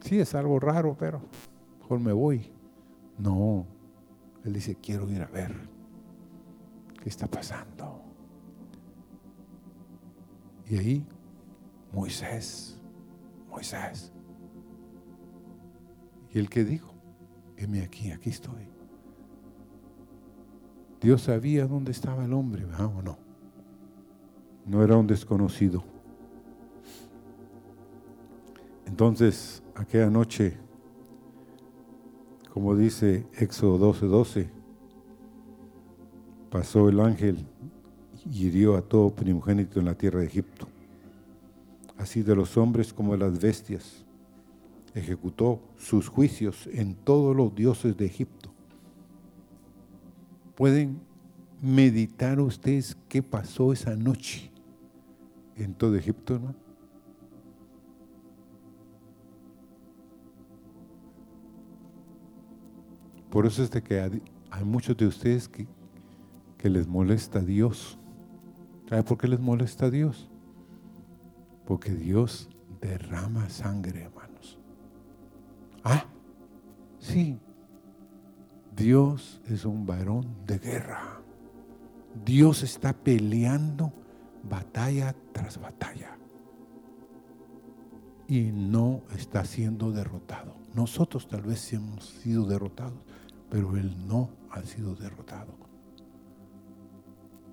sí 0.00 0.18
es 0.18 0.34
algo 0.34 0.58
raro, 0.58 0.96
pero 0.98 1.20
mejor 1.82 2.00
me 2.00 2.12
voy. 2.12 2.50
No, 3.18 3.66
él 4.44 4.52
dice, 4.52 4.76
quiero 4.76 5.08
ir 5.10 5.22
a 5.22 5.26
ver 5.26 5.54
qué 7.02 7.08
está 7.08 7.26
pasando. 7.26 8.02
Y 10.68 10.76
ahí, 10.76 11.06
Moisés, 11.92 12.80
Moisés. 13.48 14.12
¿Y 16.32 16.38
el 16.38 16.48
que 16.48 16.64
dijo? 16.64 16.94
Heme 17.56 17.82
aquí, 17.82 18.10
aquí 18.10 18.30
estoy. 18.30 18.68
Dios 21.00 21.22
sabía 21.22 21.66
dónde 21.66 21.90
estaba 21.90 22.24
el 22.24 22.32
hombre, 22.32 22.64
¿verdad 22.64 22.86
o 22.86 23.02
no? 23.02 23.18
No 24.64 24.82
era 24.82 24.96
un 24.96 25.06
desconocido. 25.06 25.84
Entonces, 28.86 29.62
aquella 29.74 30.10
noche 30.10 30.56
como 32.52 32.76
dice 32.76 33.24
Éxodo 33.38 33.94
12:12, 33.94 34.08
12, 34.08 34.50
pasó 36.50 36.90
el 36.90 37.00
ángel 37.00 37.46
y 38.30 38.46
hirió 38.46 38.76
a 38.76 38.82
todo 38.82 39.14
primogénito 39.14 39.80
en 39.80 39.86
la 39.86 39.94
tierra 39.94 40.20
de 40.20 40.26
Egipto, 40.26 40.68
así 41.96 42.22
de 42.22 42.36
los 42.36 42.58
hombres 42.58 42.92
como 42.92 43.12
de 43.12 43.18
las 43.18 43.40
bestias. 43.40 44.04
Ejecutó 44.94 45.62
sus 45.78 46.08
juicios 46.08 46.68
en 46.70 46.94
todos 46.94 47.34
los 47.34 47.54
dioses 47.54 47.96
de 47.96 48.04
Egipto. 48.04 48.52
¿Pueden 50.54 51.00
meditar 51.62 52.38
ustedes 52.38 52.98
qué 53.08 53.22
pasó 53.22 53.72
esa 53.72 53.96
noche 53.96 54.50
en 55.56 55.72
todo 55.72 55.96
Egipto, 55.96 56.38
no? 56.38 56.61
Por 63.32 63.46
eso 63.46 63.62
es 63.62 63.70
de 63.70 63.82
que 63.82 63.98
hay 63.98 64.62
muchos 64.62 64.94
de 64.94 65.06
ustedes 65.06 65.48
que, 65.48 65.66
que 66.58 66.68
les 66.68 66.86
molesta 66.86 67.38
a 67.38 67.42
Dios. 67.42 67.98
¿Sabe 68.90 69.02
por 69.04 69.16
qué 69.16 69.26
les 69.26 69.40
molesta 69.40 69.86
a 69.86 69.90
Dios? 69.90 70.28
Porque 71.64 71.94
Dios 71.94 72.50
derrama 72.82 73.48
sangre, 73.48 74.02
hermanos. 74.02 74.58
Ah, 75.82 76.04
sí. 76.98 77.40
Dios 78.76 79.40
es 79.48 79.64
un 79.64 79.86
varón 79.86 80.26
de 80.46 80.58
guerra. 80.58 81.22
Dios 82.26 82.62
está 82.62 82.92
peleando 82.92 83.94
batalla 84.42 85.16
tras 85.32 85.58
batalla. 85.58 86.18
Y 88.28 88.52
no 88.52 89.04
está 89.16 89.42
siendo 89.46 89.90
derrotado. 89.90 90.54
Nosotros 90.74 91.28
tal 91.28 91.42
vez 91.42 91.72
hemos 91.72 92.04
sido 92.04 92.44
derrotados, 92.44 93.00
pero 93.52 93.76
él 93.76 93.94
no 94.08 94.30
ha 94.50 94.62
sido 94.62 94.94
derrotado. 94.94 95.52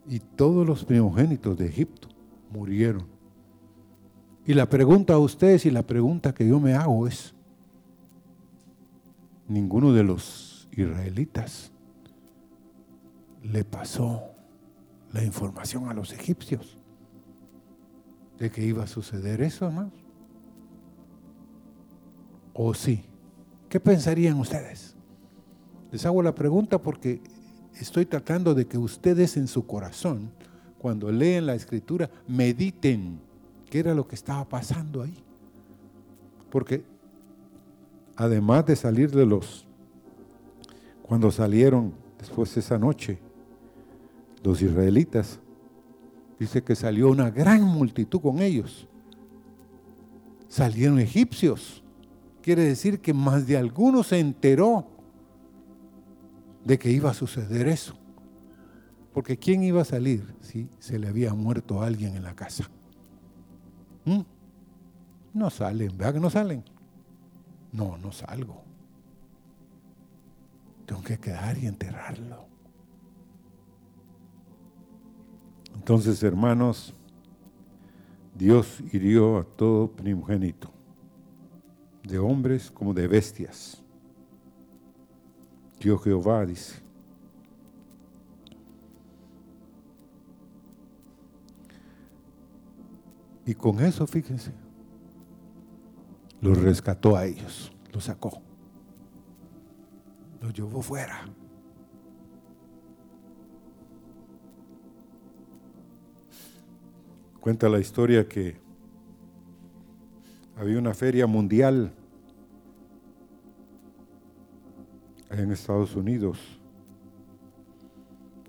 Y 0.08 0.20
todos 0.20 0.66
los 0.66 0.86
primogénitos 0.86 1.58
de 1.58 1.68
Egipto 1.68 2.08
murieron. 2.50 3.06
Y 4.46 4.54
la 4.54 4.70
pregunta 4.70 5.16
a 5.16 5.18
ustedes 5.18 5.66
y 5.66 5.72
la 5.72 5.84
pregunta 5.84 6.34
que 6.34 6.48
yo 6.48 6.58
me 6.58 6.74
hago 6.74 7.06
es, 7.06 7.36
ninguno 9.50 9.92
de 9.92 10.06
los 10.06 10.70
israelitas 10.72 11.74
le 13.44 13.66
pasó 13.66 14.24
la 15.12 15.22
información 15.22 15.90
a 15.90 15.94
los 15.94 16.14
egipcios 16.14 16.78
de 18.38 18.50
que 18.50 18.66
iba 18.66 18.86
a 18.86 18.88
suceder 18.88 19.42
eso, 19.42 19.70
¿no? 19.70 19.92
¿O 22.54 22.74
sí? 22.74 23.04
¿Qué 23.68 23.82
pensarían 23.82 24.40
ustedes? 24.40 24.96
Les 25.92 26.06
hago 26.06 26.22
la 26.22 26.36
pregunta 26.36 26.78
porque 26.78 27.22
estoy 27.80 28.06
tratando 28.06 28.54
de 28.54 28.66
que 28.66 28.78
ustedes 28.78 29.38
en 29.38 29.48
su 29.48 29.66
corazón, 29.66 30.32
cuando 30.78 31.12
leen 31.12 31.46
la 31.46 31.56
escritura, 31.56 32.10
mediten 32.28 33.20
qué 33.70 33.80
era 33.80 33.94
lo 33.94 34.08
que 34.08 34.16
estaba 34.16 34.48
pasando 34.48 35.02
ahí. 35.02 35.24
Porque 36.50 36.84
además 38.16 38.66
de 38.66 38.76
salir 38.76 39.12
de 39.12 39.26
los, 39.26 39.66
cuando 41.04 41.32
salieron 41.32 41.94
después 42.20 42.54
de 42.54 42.62
esa 42.62 42.78
noche, 42.78 43.20
los 44.44 44.62
israelitas, 44.62 45.40
dice 46.40 46.64
que 46.64 46.76
salió 46.76 47.10
una 47.10 47.30
gran 47.30 47.64
multitud 47.64 48.22
con 48.22 48.40
ellos. 48.40 48.88
Salieron 50.48 51.00
egipcios. 51.00 51.84
Quiere 52.42 52.64
decir 52.64 53.00
que 53.00 53.14
más 53.14 53.46
de 53.46 53.58
algunos 53.58 54.08
se 54.08 54.20
enteró 54.20 54.88
de 56.64 56.78
que 56.78 56.92
iba 56.92 57.10
a 57.10 57.14
suceder 57.14 57.68
eso. 57.68 57.98
Porque 59.14 59.38
¿quién 59.38 59.64
iba 59.64 59.82
a 59.82 59.86
salir 59.86 60.36
si 60.42 60.70
se 60.80 61.00
le 61.00 61.08
había 61.08 61.34
muerto 61.34 61.82
alguien 61.82 62.16
en 62.16 62.24
la 62.24 62.36
casa? 62.36 62.70
¿Mm? 64.06 64.22
No 65.34 65.50
salen, 65.50 65.98
¿verdad 65.98 66.14
que 66.14 66.20
no 66.20 66.30
salen? 66.30 66.64
No, 67.72 67.98
no 67.98 68.12
salgo. 68.12 68.64
Tengo 70.86 71.02
que 71.02 71.18
quedar 71.18 71.58
y 71.58 71.68
enterrarlo. 71.68 72.48
Entonces, 75.76 76.22
hermanos, 76.24 76.94
Dios 78.36 78.82
hirió 78.92 79.38
a 79.38 79.44
todo 79.44 79.92
primogénito, 79.92 80.72
de 82.04 82.20
hombres 82.20 82.72
como 82.72 82.94
de 82.94 83.08
bestias 83.08 83.84
Dios 85.80 86.04
Jehová, 86.04 86.46
dice. 86.46 86.82
Y 93.46 93.56
con 93.56 93.80
eso, 93.80 94.06
fíjense, 94.06 94.52
los 96.42 96.62
rescató 96.62 97.16
a 97.16 97.26
ellos, 97.26 97.72
los 97.92 98.04
sacó, 98.04 98.42
los 100.40 100.54
llevó 100.54 100.82
fuera. 100.82 101.26
Cuenta 107.40 107.70
la 107.70 107.80
historia 107.80 108.28
que 108.28 108.60
había 110.56 110.78
una 110.78 110.94
feria 110.94 111.26
mundial 111.26 111.94
en 115.30 115.52
Estados 115.52 115.96
Unidos. 115.96 116.40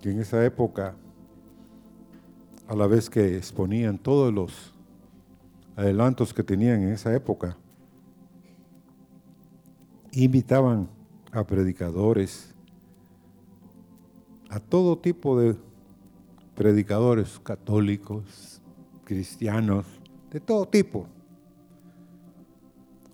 Y 0.02 0.08
en 0.08 0.20
esa 0.20 0.44
época, 0.44 0.94
a 2.68 2.74
la 2.74 2.86
vez 2.86 3.10
que 3.10 3.36
exponían 3.36 3.98
todos 3.98 4.32
los 4.32 4.72
adelantos 5.76 6.32
que 6.32 6.42
tenían 6.42 6.82
en 6.82 6.90
esa 6.90 7.14
época, 7.14 7.56
invitaban 10.12 10.88
a 11.32 11.44
predicadores, 11.44 12.54
a 14.48 14.58
todo 14.58 14.98
tipo 14.98 15.38
de 15.38 15.56
predicadores 16.54 17.38
católicos, 17.40 18.60
cristianos, 19.04 19.86
de 20.30 20.40
todo 20.40 20.66
tipo, 20.66 21.06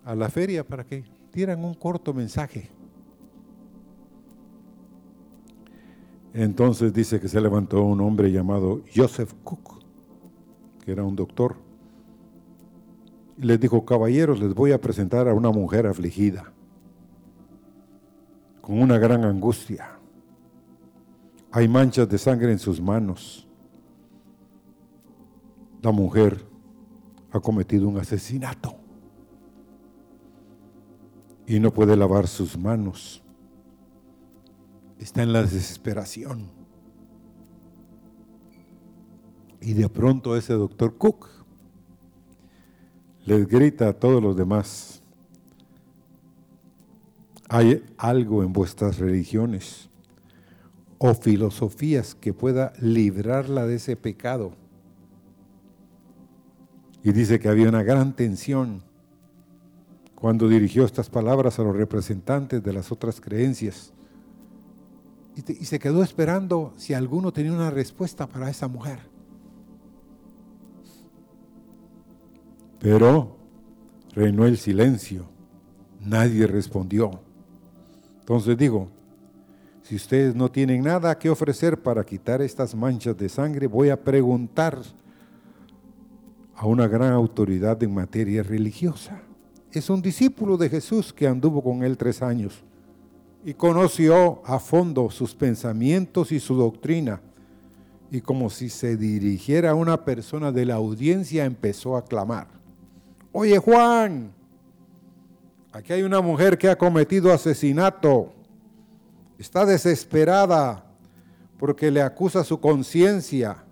a 0.04 0.14
la 0.14 0.28
feria 0.28 0.66
para 0.66 0.84
que 0.84 1.04
dieran 1.32 1.64
un 1.64 1.74
corto 1.74 2.14
mensaje. 2.14 2.75
Entonces 6.38 6.92
dice 6.92 7.18
que 7.18 7.28
se 7.28 7.40
levantó 7.40 7.82
un 7.82 7.98
hombre 8.02 8.30
llamado 8.30 8.82
Joseph 8.94 9.32
Cook, 9.42 9.82
que 10.84 10.92
era 10.92 11.02
un 11.02 11.16
doctor, 11.16 11.56
y 13.38 13.46
les 13.46 13.58
dijo, 13.58 13.86
caballeros, 13.86 14.38
les 14.38 14.52
voy 14.52 14.72
a 14.72 14.78
presentar 14.78 15.28
a 15.28 15.32
una 15.32 15.50
mujer 15.50 15.86
afligida, 15.86 16.52
con 18.60 18.82
una 18.82 18.98
gran 18.98 19.24
angustia. 19.24 19.98
Hay 21.52 21.68
manchas 21.68 22.06
de 22.06 22.18
sangre 22.18 22.52
en 22.52 22.58
sus 22.58 22.82
manos. 22.82 23.48
La 25.80 25.90
mujer 25.90 26.44
ha 27.32 27.40
cometido 27.40 27.88
un 27.88 27.96
asesinato 27.96 28.76
y 31.46 31.58
no 31.60 31.72
puede 31.72 31.96
lavar 31.96 32.26
sus 32.26 32.58
manos. 32.58 33.25
Está 34.98 35.22
en 35.22 35.32
la 35.32 35.42
desesperación. 35.42 36.48
Y 39.60 39.74
de 39.74 39.88
pronto 39.88 40.36
ese 40.36 40.52
doctor 40.54 40.96
Cook 40.96 41.28
les 43.24 43.48
grita 43.48 43.88
a 43.88 43.92
todos 43.92 44.22
los 44.22 44.36
demás, 44.36 45.02
hay 47.48 47.84
algo 47.98 48.44
en 48.44 48.52
vuestras 48.52 48.98
religiones 48.98 49.88
o 50.98 51.12
filosofías 51.14 52.14
que 52.14 52.32
pueda 52.32 52.72
librarla 52.80 53.66
de 53.66 53.76
ese 53.76 53.96
pecado. 53.96 54.52
Y 57.02 57.12
dice 57.12 57.38
que 57.38 57.48
había 57.48 57.68
una 57.68 57.82
gran 57.82 58.14
tensión 58.14 58.82
cuando 60.14 60.48
dirigió 60.48 60.84
estas 60.84 61.10
palabras 61.10 61.58
a 61.58 61.62
los 61.62 61.76
representantes 61.76 62.62
de 62.62 62.72
las 62.72 62.90
otras 62.90 63.20
creencias. 63.20 63.92
Y, 65.36 65.66
se 65.66 65.78
quedó 65.78 66.02
esperando 66.02 66.72
si 66.78 66.94
alguno 66.94 67.30
tenía 67.30 67.52
una 67.52 67.70
respuesta 67.70 68.26
para 68.26 68.48
esa 68.48 68.68
mujer. 68.68 69.00
Pero 72.78 73.36
reinó 74.14 74.46
el 74.46 74.56
silencio. 74.56 75.26
Nadie 76.00 76.46
respondió. 76.46 77.20
Entonces 78.20 78.56
digo, 78.56 78.88
si 79.82 79.96
ustedes 79.96 80.34
no 80.34 80.50
tienen 80.50 80.82
nada 80.82 81.18
que 81.18 81.28
ofrecer 81.28 81.82
para 81.82 82.04
quitar 82.04 82.40
estas 82.40 82.74
manchas 82.74 83.16
de 83.16 83.28
sangre, 83.28 83.66
voy 83.66 83.90
a 83.90 84.02
preguntar 84.02 84.80
a 86.54 86.66
una 86.66 86.88
gran 86.88 87.12
autoridad 87.12 87.82
en 87.82 87.92
materia 87.92 88.42
religiosa. 88.42 89.20
Es 89.70 89.90
un 89.90 90.00
discípulo 90.00 90.56
de 90.56 90.70
Jesús 90.70 91.12
que 91.12 91.26
anduvo 91.28 91.62
con 91.62 91.84
él 91.84 91.98
tres 91.98 92.22
años 92.22 92.64
y 93.46 93.54
conoció 93.54 94.42
a 94.44 94.58
fondo 94.58 95.08
sus 95.08 95.32
pensamientos 95.32 96.32
y 96.32 96.40
su 96.40 96.56
doctrina. 96.56 97.20
Y 98.10 98.20
como 98.20 98.50
si 98.50 98.68
se 98.68 98.96
dirigiera 98.96 99.70
a 99.70 99.74
una 99.76 100.04
persona 100.04 100.50
de 100.50 100.66
la 100.66 100.74
audiencia, 100.74 101.44
empezó 101.44 101.96
a 101.96 102.04
clamar. 102.04 102.48
Oye 103.30 103.56
Juan, 103.58 104.32
aquí 105.70 105.92
hay 105.92 106.02
una 106.02 106.20
mujer 106.20 106.58
que 106.58 106.68
ha 106.68 106.76
cometido 106.76 107.32
asesinato. 107.32 108.34
Está 109.38 109.64
desesperada 109.64 110.84
porque 111.56 111.92
le 111.92 112.02
acusa 112.02 112.42
su 112.42 112.58
conciencia. 112.58 113.62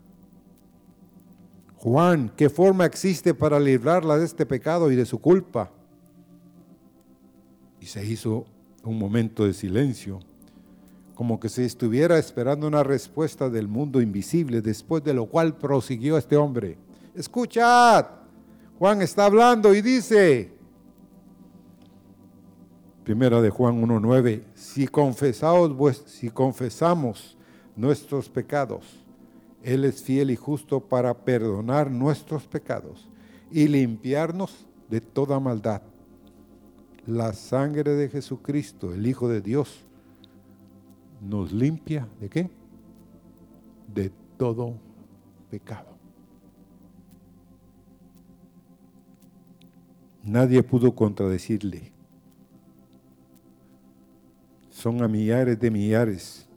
Juan, 1.78 2.30
¿qué 2.36 2.48
forma 2.48 2.84
existe 2.84 3.34
para 3.34 3.58
librarla 3.58 4.18
de 4.18 4.24
este 4.24 4.46
pecado 4.46 4.92
y 4.92 4.94
de 4.94 5.04
su 5.04 5.20
culpa? 5.20 5.72
Y 7.80 7.86
se 7.86 8.06
hizo 8.06 8.46
un 8.84 8.98
momento 8.98 9.44
de 9.44 9.54
silencio, 9.54 10.20
como 11.14 11.38
que 11.38 11.48
se 11.48 11.64
estuviera 11.64 12.18
esperando 12.18 12.66
una 12.66 12.82
respuesta 12.82 13.48
del 13.48 13.68
mundo 13.68 14.00
invisible, 14.00 14.60
después 14.60 15.02
de 15.04 15.14
lo 15.14 15.26
cual 15.26 15.56
prosiguió 15.56 16.18
este 16.18 16.36
hombre. 16.36 16.76
Escuchad, 17.14 18.06
Juan 18.78 19.02
está 19.02 19.26
hablando 19.26 19.72
y 19.74 19.80
dice, 19.80 20.52
primera 23.04 23.40
de 23.40 23.50
Juan 23.50 23.80
1.9, 23.80 24.42
si, 24.54 24.88
si 26.06 26.30
confesamos 26.30 27.36
nuestros 27.76 28.28
pecados, 28.28 28.84
Él 29.62 29.84
es 29.84 30.02
fiel 30.02 30.30
y 30.30 30.36
justo 30.36 30.80
para 30.80 31.14
perdonar 31.14 31.90
nuestros 31.90 32.44
pecados 32.46 33.08
y 33.50 33.68
limpiarnos 33.68 34.66
de 34.90 35.00
toda 35.00 35.38
maldad. 35.38 35.82
La 37.06 37.32
sangre 37.32 37.94
de 37.94 38.08
Jesucristo, 38.08 38.94
el 38.94 39.06
Hijo 39.06 39.28
de 39.28 39.40
Dios, 39.42 39.84
nos 41.20 41.52
limpia 41.52 42.08
de 42.20 42.28
qué? 42.28 42.50
De 43.92 44.10
todo 44.38 44.74
pecado. 45.50 45.94
Nadie 50.22 50.62
pudo 50.62 50.94
contradecirle. 50.94 51.92
Son 54.70 55.02
a 55.02 55.08
millares 55.08 55.60
de 55.60 55.70
millares 55.70 56.48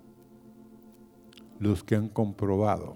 los 1.59 1.83
que 1.83 1.95
han 1.95 2.07
comprobado 2.07 2.95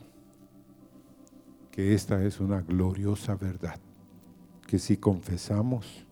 que 1.71 1.93
esta 1.93 2.23
es 2.23 2.39
una 2.39 2.61
gloriosa 2.61 3.35
verdad, 3.35 3.79
que 4.67 4.77
si 4.77 4.97
confesamos 4.97 6.05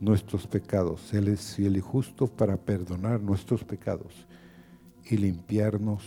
nuestros 0.00 0.46
pecados, 0.46 1.12
Él 1.12 1.28
es 1.28 1.54
fiel 1.54 1.76
y 1.76 1.80
justo 1.80 2.26
para 2.26 2.56
perdonar 2.56 3.20
nuestros 3.20 3.64
pecados 3.64 4.26
y 5.04 5.16
limpiarnos 5.16 6.02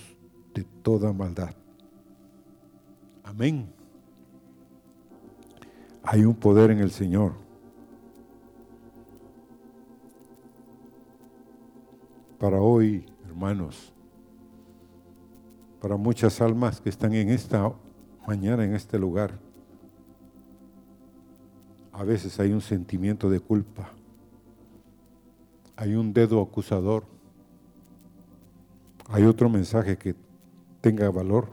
de 0.53 0.63
toda 0.63 1.11
maldad. 1.11 1.53
Amén. 3.23 3.71
Hay 6.03 6.23
un 6.25 6.35
poder 6.35 6.71
en 6.71 6.79
el 6.79 6.91
Señor. 6.91 7.33
Para 12.39 12.59
hoy, 12.59 13.05
hermanos, 13.25 13.93
para 15.79 15.95
muchas 15.95 16.41
almas 16.41 16.81
que 16.81 16.89
están 16.89 17.13
en 17.13 17.29
esta 17.29 17.71
mañana, 18.27 18.63
en 18.63 18.73
este 18.73 18.97
lugar, 18.97 19.39
a 22.01 22.03
veces 22.03 22.39
hay 22.39 22.51
un 22.51 22.61
sentimiento 22.61 23.29
de 23.29 23.39
culpa, 23.39 23.91
hay 25.75 25.93
un 25.93 26.13
dedo 26.13 26.41
acusador, 26.41 27.05
hay 29.07 29.23
otro 29.25 29.49
mensaje 29.49 29.99
que 29.99 30.15
tenga 30.81 31.11
valor. 31.11 31.49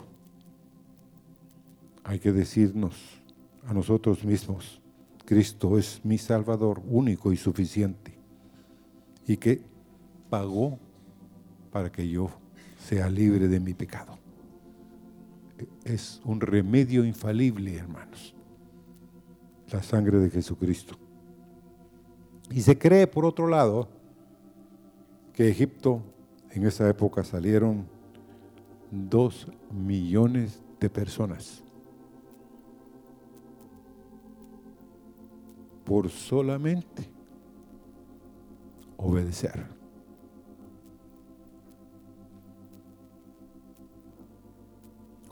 Hay 2.03 2.19
que 2.19 2.33
decirnos, 2.33 2.95
a 3.67 3.75
nosotros 3.75 4.25
mismos. 4.25 4.81
Cristo 5.27 5.77
es 5.77 6.01
mi 6.03 6.17
Salvador 6.17 6.81
único 6.89 7.31
y 7.31 7.37
suficiente 7.37 8.15
y 9.27 9.37
que 9.37 9.61
pagó 10.31 10.79
para 11.71 11.93
que 11.93 12.09
yo 12.09 12.31
sea 12.83 13.11
libre 13.11 13.49
de 13.49 13.61
mi 13.61 13.75
pecado. 13.75 14.17
Es 15.85 16.23
un 16.25 16.41
remedio 16.41 17.05
infalible, 17.05 17.75
hermanos, 17.75 18.35
la 19.71 19.83
sangre 19.83 20.19
de 20.19 20.31
Jesucristo. 20.31 20.95
Y 22.51 22.63
se 22.63 22.79
cree, 22.79 23.07
por 23.07 23.25
otro 23.25 23.47
lado, 23.47 23.89
que 25.33 25.49
Egipto 25.49 26.03
en 26.51 26.67
esa 26.67 26.89
época 26.89 27.23
salieron 27.23 27.87
dos 28.91 29.49
millones 29.71 30.63
de 30.81 30.89
personas 30.89 31.63
por 35.85 36.09
solamente 36.11 37.09
obedecer. 38.97 39.65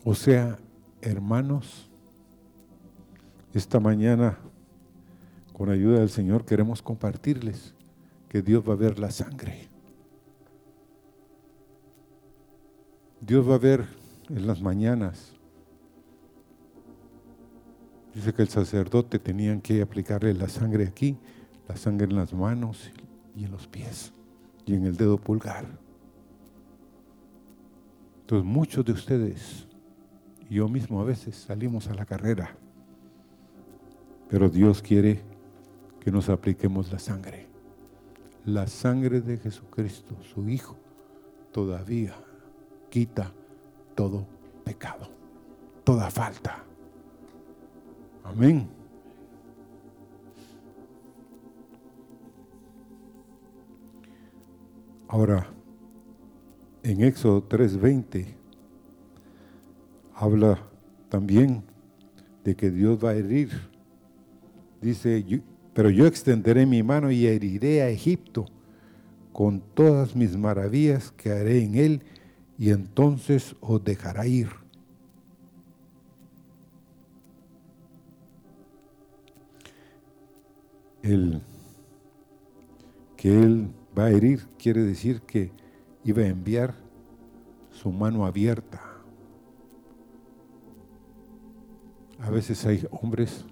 O 0.05 0.15
sea, 0.15 0.59
hermanos, 1.01 1.91
esta 3.57 3.81
mañana, 3.81 4.39
con 5.53 5.71
ayuda 5.71 6.01
del 6.01 6.11
Señor, 6.11 6.45
queremos 6.45 6.83
compartirles 6.83 7.75
que 8.29 8.43
Dios 8.43 8.63
va 8.69 8.75
a 8.75 8.77
ver 8.77 8.99
la 8.99 9.11
sangre. 9.11 9.69
Dios 13.21 13.49
va 13.49 13.55
a 13.55 13.59
ver 13.59 13.87
en 14.29 14.47
las 14.47 14.61
mañanas. 14.61 15.33
Dice 18.15 18.35
que 18.35 18.43
el 18.43 18.49
sacerdote 18.49 19.19
tenían 19.19 19.63
que 19.63 19.81
aplicarle 19.81 20.35
la 20.35 20.49
sangre 20.49 20.87
aquí, 20.87 21.17
la 21.67 21.77
sangre 21.77 22.07
en 22.07 22.17
las 22.17 22.35
manos 22.35 22.91
y 23.35 23.45
en 23.45 23.53
los 23.53 23.67
pies 23.67 24.13
y 24.67 24.75
en 24.75 24.85
el 24.85 24.97
dedo 24.97 25.17
pulgar. 25.17 25.65
Entonces 28.21 28.47
muchos 28.47 28.85
de 28.85 28.93
ustedes, 28.93 29.67
yo 30.51 30.69
mismo 30.69 31.01
a 31.01 31.05
veces 31.05 31.37
salimos 31.37 31.89
a 31.89 31.95
la 31.95 32.05
carrera, 32.05 32.57
pero 34.29 34.49
Dios 34.49 34.83
quiere 34.83 35.21
que 36.01 36.11
nos 36.11 36.29
apliquemos 36.29 36.91
la 36.93 36.99
sangre. 36.99 37.47
La 38.45 38.67
sangre 38.67 39.21
de 39.21 39.39
Jesucristo, 39.39 40.17
su 40.23 40.49
Hijo, 40.49 40.77
todavía 41.53 42.15
quita 42.91 43.33
todo 43.95 44.27
pecado, 44.65 45.09
toda 45.85 46.11
falta. 46.11 46.63
Amén. 48.23 48.69
Ahora, 55.09 55.47
en 56.83 57.03
Éxodo 57.03 57.43
3:20 57.43 58.35
habla 60.15 60.59
también 61.09 61.63
de 62.45 62.55
que 62.57 62.71
Dios 62.71 63.03
va 63.03 63.11
a 63.11 63.15
herir. 63.15 63.51
Dice, 64.81 65.43
pero 65.75 65.91
yo 65.91 66.07
extenderé 66.07 66.67
mi 66.67 66.83
mano 66.83 67.11
y 67.11 67.27
heriré 67.27 67.83
a 67.83 67.89
Egipto 67.89 68.47
con 69.33 69.61
todas 69.61 70.17
mis 70.17 70.37
maravillas 70.37 71.11
que 71.13 71.31
haré 71.31 71.63
en 71.63 71.75
él 71.75 72.03
y 72.59 72.71
entonces 72.71 73.55
os 73.61 73.83
dejará 73.85 74.27
ir. 74.27 74.49
El 81.03 81.43
que 83.17 83.43
él 83.43 83.69
va 83.97 84.07
a 84.07 84.11
herir 84.11 84.47
quiere 84.59 84.83
decir 84.83 85.21
que 85.23 85.51
iba 86.05 86.23
a 86.23 86.27
enviar 86.27 86.75
su 87.71 87.91
mano 87.93 88.25
abierta. 88.25 88.81
A 92.21 92.31
veces 92.31 92.65
hay 92.65 92.87
hombres, 92.91 93.45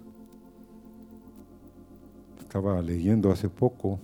estaba 2.55 2.81
leyendo 2.81 3.33
hace 3.33 3.49
poco, 3.49 3.99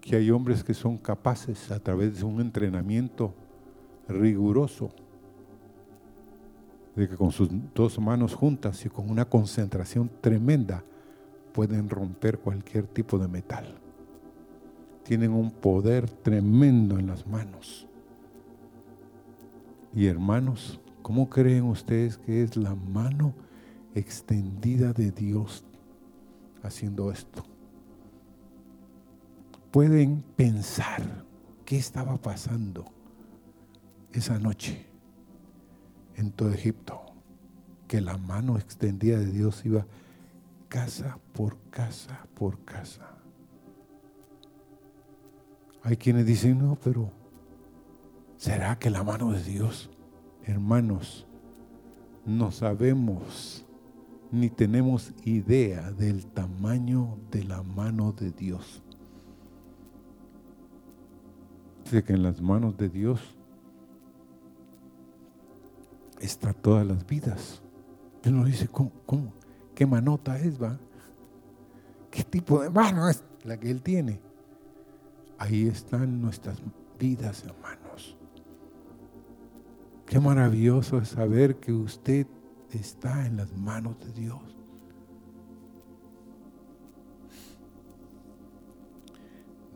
que 0.00 0.16
hay 0.16 0.28
hombres 0.32 0.64
que 0.64 0.74
son 0.74 0.98
capaces 0.98 1.70
a 1.70 1.78
través 1.78 2.18
de 2.18 2.24
un 2.24 2.40
entrenamiento 2.40 3.32
riguroso 4.08 4.90
de 6.96 7.08
que 7.08 7.14
con 7.14 7.30
sus 7.30 7.48
dos 7.76 8.00
manos 8.00 8.34
juntas 8.34 8.84
y 8.84 8.88
con 8.88 9.08
una 9.08 9.24
concentración 9.24 10.10
tremenda 10.20 10.82
pueden 11.52 11.88
romper 11.88 12.40
cualquier 12.40 12.88
tipo 12.88 13.20
de 13.20 13.28
metal. 13.28 13.66
Tienen 15.04 15.30
un 15.30 15.52
poder 15.52 16.10
tremendo 16.10 16.98
en 16.98 17.06
las 17.06 17.24
manos. 17.24 17.86
Y 19.94 20.06
hermanos, 20.06 20.80
¿cómo 21.02 21.30
creen 21.30 21.66
ustedes 21.66 22.18
que 22.18 22.42
es 22.42 22.56
la 22.56 22.74
mano 22.74 23.32
extendida 23.94 24.92
de 24.92 25.12
Dios 25.12 25.64
haciendo 26.64 27.10
esto? 27.10 27.44
Pueden 29.70 30.22
pensar 30.36 31.02
qué 31.64 31.76
estaba 31.76 32.16
pasando 32.16 32.84
esa 34.12 34.38
noche 34.38 34.86
en 36.16 36.30
todo 36.30 36.50
Egipto, 36.52 37.00
que 37.88 38.00
la 38.00 38.16
mano 38.16 38.56
extendida 38.56 39.18
de 39.18 39.32
Dios 39.32 39.64
iba 39.64 39.86
casa 40.68 41.18
por 41.32 41.58
casa 41.70 42.26
por 42.34 42.64
casa. 42.64 43.14
Hay 45.82 45.96
quienes 45.96 46.24
dicen, 46.24 46.58
no, 46.58 46.76
pero 46.82 47.10
¿será 48.36 48.78
que 48.78 48.90
la 48.90 49.04
mano 49.04 49.32
de 49.32 49.42
Dios? 49.42 49.90
Hermanos, 50.44 51.26
no 52.24 52.50
sabemos 52.50 53.66
ni 54.34 54.50
tenemos 54.50 55.12
idea 55.24 55.92
del 55.92 56.26
tamaño 56.26 57.16
de 57.30 57.44
la 57.44 57.62
mano 57.62 58.12
de 58.12 58.32
Dios. 58.32 58.82
Dice 61.84 62.02
que 62.02 62.14
en 62.14 62.22
las 62.22 62.40
manos 62.40 62.76
de 62.76 62.88
Dios 62.88 63.20
está 66.20 66.52
todas 66.52 66.86
las 66.86 67.06
vidas. 67.06 67.62
Él 68.24 68.34
nos 68.34 68.46
dice, 68.46 68.66
cómo? 68.68 69.32
qué 69.74 69.86
manota 69.86 70.38
es, 70.38 70.60
va? 70.60 70.78
¿Qué 72.10 72.24
tipo 72.24 72.62
de 72.62 72.70
mano 72.70 73.08
es 73.08 73.22
la 73.44 73.58
que 73.58 73.70
Él 73.70 73.82
tiene? 73.82 74.20
Ahí 75.38 75.68
están 75.68 76.20
nuestras 76.20 76.58
vidas, 76.98 77.44
hermanos. 77.44 78.16
Qué 80.06 80.18
maravilloso 80.18 80.98
es 80.98 81.08
saber 81.08 81.56
que 81.56 81.72
usted 81.72 82.26
está 82.78 83.26
en 83.26 83.36
las 83.36 83.52
manos 83.56 83.98
de 84.00 84.12
Dios. 84.12 84.40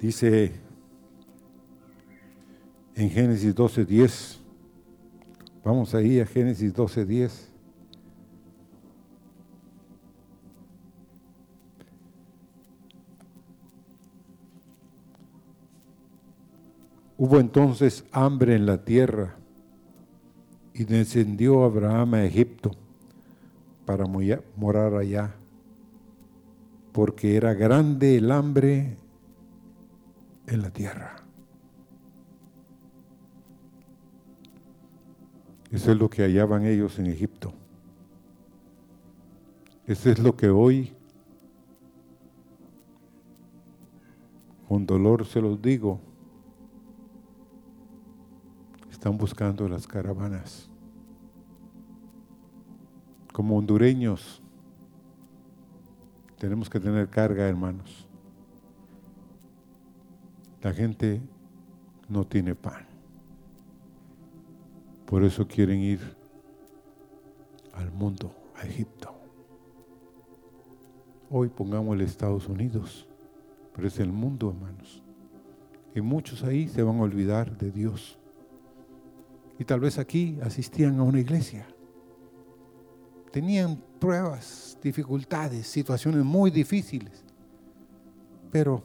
Dice 0.00 0.52
en 2.94 3.10
Génesis 3.10 3.54
12:10, 3.54 4.38
vamos 5.64 5.94
ahí 5.94 6.20
a 6.20 6.26
Génesis 6.26 6.72
12:10. 6.72 7.48
Hubo 17.16 17.40
entonces 17.40 18.04
hambre 18.12 18.54
en 18.54 18.64
la 18.66 18.84
tierra 18.84 19.36
y 20.72 20.84
descendió 20.84 21.64
Abraham 21.64 22.14
a 22.14 22.24
Egipto 22.24 22.70
para 23.88 24.04
morar 24.04 24.92
allá, 24.92 25.34
porque 26.92 27.36
era 27.36 27.54
grande 27.54 28.18
el 28.18 28.30
hambre 28.30 28.98
en 30.46 30.60
la 30.60 30.68
tierra. 30.68 31.16
Eso 35.70 35.90
es 35.90 35.98
lo 35.98 36.10
que 36.10 36.20
hallaban 36.20 36.66
ellos 36.66 36.98
en 36.98 37.06
Egipto. 37.06 37.54
Eso 39.86 40.10
es 40.10 40.18
lo 40.18 40.36
que 40.36 40.50
hoy, 40.50 40.92
con 44.68 44.84
dolor 44.84 45.24
se 45.24 45.40
los 45.40 45.62
digo, 45.62 45.98
están 48.90 49.16
buscando 49.16 49.66
las 49.66 49.86
caravanas. 49.86 50.67
Como 53.38 53.56
hondureños, 53.56 54.42
tenemos 56.40 56.68
que 56.68 56.80
tener 56.80 57.08
carga, 57.08 57.48
hermanos. 57.48 58.08
La 60.60 60.72
gente 60.72 61.22
no 62.08 62.26
tiene 62.26 62.56
pan. 62.56 62.84
Por 65.06 65.22
eso 65.22 65.46
quieren 65.46 65.78
ir 65.78 66.00
al 67.74 67.92
mundo, 67.92 68.34
a 68.56 68.66
Egipto. 68.66 69.14
Hoy 71.30 71.48
pongámosle 71.48 72.02
Estados 72.02 72.48
Unidos, 72.48 73.08
pero 73.72 73.86
es 73.86 74.00
el 74.00 74.10
mundo, 74.10 74.50
hermanos. 74.50 75.00
Y 75.94 76.00
muchos 76.00 76.42
ahí 76.42 76.66
se 76.66 76.82
van 76.82 76.98
a 76.98 77.02
olvidar 77.02 77.56
de 77.56 77.70
Dios. 77.70 78.18
Y 79.60 79.64
tal 79.64 79.78
vez 79.78 79.96
aquí 79.96 80.40
asistían 80.42 80.98
a 80.98 81.04
una 81.04 81.20
iglesia. 81.20 81.68
Tenían 83.30 83.82
pruebas, 83.98 84.78
dificultades, 84.82 85.66
situaciones 85.66 86.24
muy 86.24 86.50
difíciles. 86.50 87.24
Pero 88.50 88.82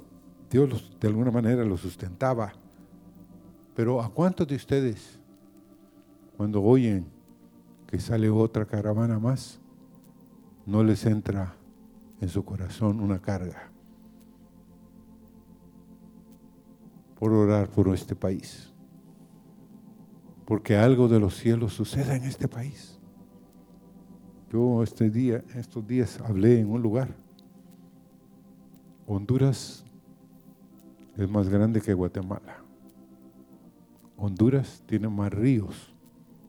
Dios 0.50 0.96
de 1.00 1.08
alguna 1.08 1.32
manera 1.32 1.64
los 1.64 1.82
sustentaba. 1.82 2.54
Pero 3.76 4.02
¿a 4.02 4.10
cuántos 4.10 4.48
de 4.48 4.56
ustedes, 4.56 5.20
cuando 6.38 6.62
oyen 6.62 7.06
que 7.88 8.00
sale 8.00 8.30
otra 8.30 8.66
caravana 8.66 9.18
más, 9.18 9.60
no 10.66 10.84
les 10.84 11.06
entra 11.06 11.56
en 12.22 12.30
su 12.30 12.46
corazón 12.46 13.00
una 13.00 13.20
carga 13.20 13.72
por 17.18 17.34
orar 17.34 17.70
por 17.70 17.88
este 17.94 18.16
país? 18.16 18.72
Porque 20.46 20.78
algo 20.78 21.08
de 21.08 21.20
los 21.20 21.36
cielos 21.36 21.74
suceda 21.74 22.16
en 22.16 22.26
este 22.26 22.48
país. 22.48 22.93
Yo 24.54 24.84
este 24.84 25.10
día, 25.10 25.44
estos 25.56 25.88
días 25.88 26.22
hablé 26.22 26.60
en 26.60 26.70
un 26.70 26.80
lugar. 26.80 27.10
Honduras 29.08 29.84
es 31.18 31.28
más 31.28 31.50
grande 31.50 31.82
que 31.82 31.92
Guatemala. 31.96 32.64
Honduras 34.16 34.84
tiene 34.86 35.10
más 35.10 35.34
ríos, 35.34 35.92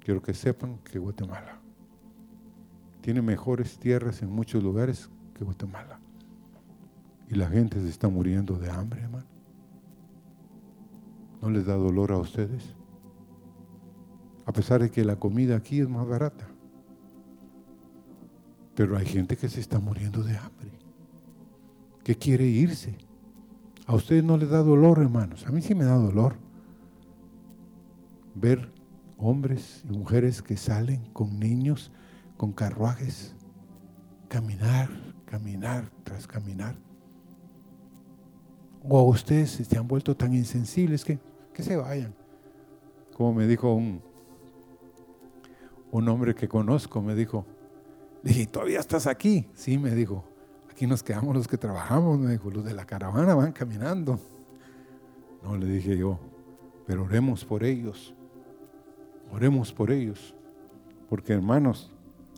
quiero 0.00 0.20
que 0.20 0.34
sepan, 0.34 0.76
que 0.84 0.98
Guatemala. 0.98 1.58
Tiene 3.00 3.22
mejores 3.22 3.78
tierras 3.78 4.20
en 4.20 4.30
muchos 4.30 4.62
lugares 4.62 5.08
que 5.32 5.42
Guatemala. 5.42 5.98
Y 7.30 7.36
la 7.36 7.48
gente 7.48 7.80
se 7.80 7.88
está 7.88 8.10
muriendo 8.10 8.58
de 8.58 8.70
hambre, 8.70 9.00
hermano. 9.00 9.26
¿No 11.40 11.48
les 11.48 11.64
da 11.64 11.74
dolor 11.74 12.12
a 12.12 12.18
ustedes? 12.18 12.76
A 14.44 14.52
pesar 14.52 14.82
de 14.82 14.90
que 14.90 15.06
la 15.06 15.16
comida 15.16 15.56
aquí 15.56 15.80
es 15.80 15.88
más 15.88 16.06
barata. 16.06 16.53
Pero 18.74 18.96
hay 18.96 19.06
gente 19.06 19.36
que 19.36 19.48
se 19.48 19.60
está 19.60 19.78
muriendo 19.78 20.22
de 20.22 20.36
hambre, 20.36 20.70
que 22.02 22.16
quiere 22.16 22.44
irse. 22.44 22.96
A 23.86 23.94
ustedes 23.94 24.24
no 24.24 24.36
les 24.36 24.50
da 24.50 24.62
dolor, 24.62 24.98
hermanos. 24.98 25.46
A 25.46 25.52
mí 25.52 25.60
sí 25.62 25.74
me 25.74 25.84
da 25.84 25.94
dolor 25.94 26.36
ver 28.34 28.72
hombres 29.16 29.82
y 29.88 29.92
mujeres 29.92 30.42
que 30.42 30.56
salen 30.56 31.04
con 31.12 31.38
niños, 31.38 31.92
con 32.36 32.52
carruajes, 32.52 33.34
caminar, 34.28 34.88
caminar 35.24 35.90
tras 36.02 36.26
caminar. 36.26 36.76
O 38.82 39.02
ustedes 39.04 39.50
se 39.50 39.78
han 39.78 39.88
vuelto 39.88 40.16
tan 40.16 40.34
insensibles 40.34 41.04
que, 41.04 41.18
que 41.52 41.62
se 41.62 41.76
vayan. 41.76 42.14
Como 43.16 43.32
me 43.32 43.46
dijo 43.46 43.72
un, 43.72 44.02
un 45.90 46.08
hombre 46.08 46.34
que 46.34 46.48
conozco, 46.48 47.00
me 47.00 47.14
dijo, 47.14 47.46
dije, 48.24 48.46
¿todavía 48.46 48.80
estás 48.80 49.06
aquí? 49.06 49.46
Sí, 49.54 49.78
me 49.78 49.94
dijo, 49.94 50.24
aquí 50.70 50.86
nos 50.86 51.02
quedamos 51.02 51.34
los 51.36 51.46
que 51.46 51.58
trabajamos, 51.58 52.18
me 52.18 52.32
dijo, 52.32 52.50
los 52.50 52.64
de 52.64 52.74
la 52.74 52.86
caravana 52.86 53.34
van 53.34 53.52
caminando. 53.52 54.18
No, 55.42 55.56
le 55.56 55.66
dije 55.66 55.96
yo, 55.96 56.18
pero 56.86 57.04
oremos 57.04 57.44
por 57.44 57.62
ellos, 57.62 58.14
oremos 59.30 59.72
por 59.72 59.90
ellos, 59.90 60.34
porque 61.10 61.34
hermanos, 61.34 61.92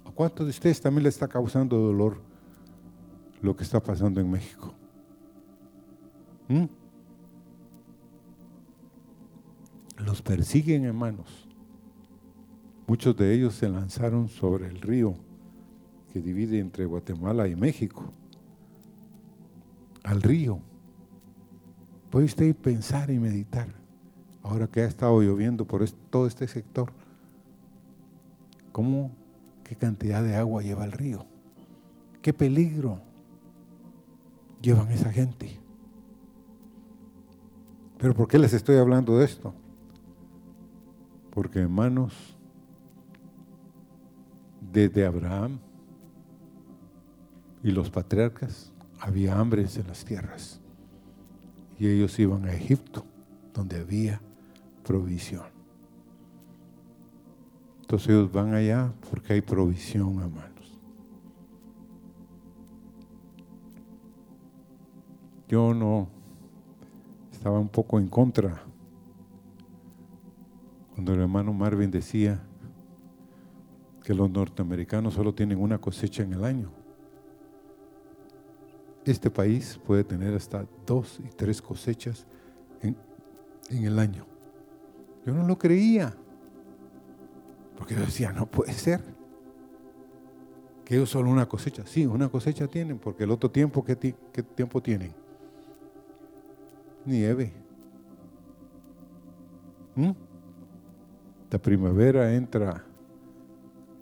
¿a 0.04 0.10
cuántos 0.10 0.46
de 0.46 0.50
ustedes 0.50 0.80
también 0.80 1.04
le 1.04 1.08
está 1.08 1.28
causando 1.28 1.78
dolor 1.78 2.20
lo 3.40 3.54
que 3.54 3.62
está 3.62 3.80
pasando 3.80 4.20
en 4.20 4.28
México? 4.28 4.74
¿Mm? 6.48 6.64
Los 9.98 10.20
persiguen, 10.20 10.84
hermanos. 10.84 11.48
Muchos 12.88 13.16
de 13.16 13.32
ellos 13.32 13.54
se 13.54 13.68
lanzaron 13.68 14.28
sobre 14.28 14.66
el 14.66 14.80
río 14.80 15.16
que 16.16 16.22
divide 16.22 16.60
entre 16.60 16.86
Guatemala 16.86 17.46
y 17.46 17.54
México 17.54 18.10
al 20.02 20.22
río. 20.22 20.60
Puede 22.08 22.24
usted 22.24 22.56
pensar 22.56 23.10
y 23.10 23.18
meditar, 23.18 23.68
ahora 24.42 24.66
que 24.66 24.80
ha 24.80 24.86
estado 24.86 25.20
lloviendo 25.20 25.66
por 25.66 25.86
todo 26.08 26.26
este 26.26 26.48
sector, 26.48 26.90
¿cómo, 28.72 29.10
qué 29.62 29.76
cantidad 29.76 30.24
de 30.24 30.36
agua 30.36 30.62
lleva 30.62 30.86
el 30.86 30.92
río? 30.92 31.26
¿Qué 32.22 32.32
peligro 32.32 33.02
llevan 34.62 34.90
esa 34.92 35.12
gente? 35.12 35.60
Pero 37.98 38.14
¿por 38.14 38.26
qué 38.26 38.38
les 38.38 38.54
estoy 38.54 38.76
hablando 38.78 39.18
de 39.18 39.26
esto? 39.26 39.52
Porque 41.30 41.58
hermanos, 41.58 42.38
desde 44.72 45.04
Abraham 45.04 45.58
y 47.66 47.72
los 47.72 47.90
patriarcas, 47.90 48.72
había 49.00 49.36
hambres 49.36 49.76
en 49.76 49.88
las 49.88 50.04
tierras. 50.04 50.60
Y 51.80 51.88
ellos 51.88 52.16
iban 52.20 52.44
a 52.44 52.52
Egipto, 52.52 53.04
donde 53.52 53.80
había 53.80 54.20
provisión. 54.84 55.42
Entonces 57.80 58.10
ellos 58.10 58.30
van 58.30 58.54
allá 58.54 58.92
porque 59.10 59.32
hay 59.32 59.40
provisión, 59.40 60.20
hermanos. 60.20 60.78
Yo 65.48 65.74
no 65.74 66.06
estaba 67.32 67.58
un 67.58 67.68
poco 67.68 67.98
en 67.98 68.06
contra 68.06 68.62
cuando 70.94 71.14
el 71.14 71.20
hermano 71.20 71.52
Marvin 71.52 71.90
decía 71.90 72.44
que 74.04 74.14
los 74.14 74.30
norteamericanos 74.30 75.14
solo 75.14 75.34
tienen 75.34 75.60
una 75.60 75.78
cosecha 75.78 76.22
en 76.22 76.32
el 76.32 76.44
año 76.44 76.75
este 79.10 79.30
país 79.30 79.80
puede 79.84 80.02
tener 80.02 80.34
hasta 80.34 80.66
dos 80.84 81.20
y 81.24 81.28
tres 81.28 81.62
cosechas 81.62 82.26
en, 82.82 82.96
el 83.70 83.98
año. 83.98 84.26
Yo 85.24 85.32
no 85.32 85.46
lo 85.46 85.58
creía, 85.58 86.14
porque 87.76 87.94
yo 87.94 88.00
decía, 88.00 88.32
no 88.32 88.46
puede 88.46 88.72
ser. 88.72 89.00
Que 90.84 90.94
ellos 90.94 91.10
solo 91.10 91.30
una 91.30 91.48
cosecha. 91.48 91.84
Sí, 91.84 92.06
una 92.06 92.28
cosecha 92.28 92.68
tienen, 92.68 92.98
porque 92.98 93.24
el 93.24 93.30
otro 93.32 93.50
tiempo, 93.50 93.84
¿qué, 93.84 93.96
tiempo 93.96 94.80
tienen? 94.80 95.12
Nieve. 97.04 97.52
¿Mm? 99.96 100.10
La 101.50 101.58
primavera 101.58 102.32
entra, 102.34 102.84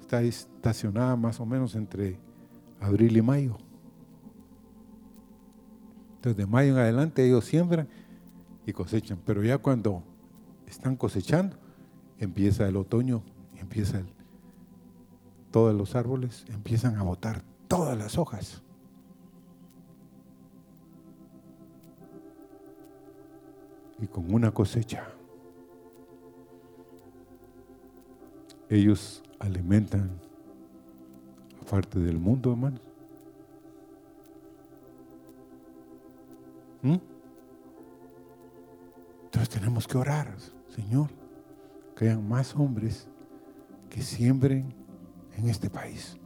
está 0.01 0.23
estacionada 0.23 1.17
más 1.17 1.41
o 1.41 1.47
menos 1.47 1.75
entre 1.75 2.19
abril 2.81 3.17
y 3.17 3.23
mayo. 3.23 3.57
Entonces 6.25 6.39
de 6.39 6.51
mayo 6.51 6.73
en 6.73 6.79
adelante 6.79 7.27
ellos 7.27 7.45
siembran 7.45 7.87
y 8.65 8.73
cosechan, 8.73 9.21
pero 9.27 9.45
ya 9.45 9.59
cuando 9.59 10.03
están 10.67 10.97
cosechando, 10.97 11.55
empieza 12.19 12.67
el 12.67 12.77
otoño, 12.77 13.23
empieza 13.59 13.99
el, 13.99 14.07
todos 15.51 15.75
los 15.75 15.95
árboles 15.95 16.47
empiezan 16.49 16.97
a 16.97 17.03
botar 17.03 17.43
todas 17.69 17.99
las 17.99 18.17
hojas. 18.17 18.63
Y 24.01 24.07
con 24.07 24.33
una 24.33 24.51
cosecha, 24.51 25.07
ellos 28.71 29.23
alimentan 29.41 30.11
a 31.61 31.67
parte 31.67 31.99
del 31.99 32.19
mundo, 32.19 32.53
hermanos. 32.53 32.94
¿Mm? 36.85 36.99
Entonces 39.25 39.49
tenemos 39.49 39.89
que 39.89 39.99
orar, 39.99 40.37
Señor, 40.69 41.09
que 41.97 42.05
hayan 42.05 42.29
más 42.29 42.55
hombres 42.55 43.09
que 43.89 44.03
siembren 44.03 44.75
en 45.37 45.49
este 45.49 45.71
país. 45.71 46.17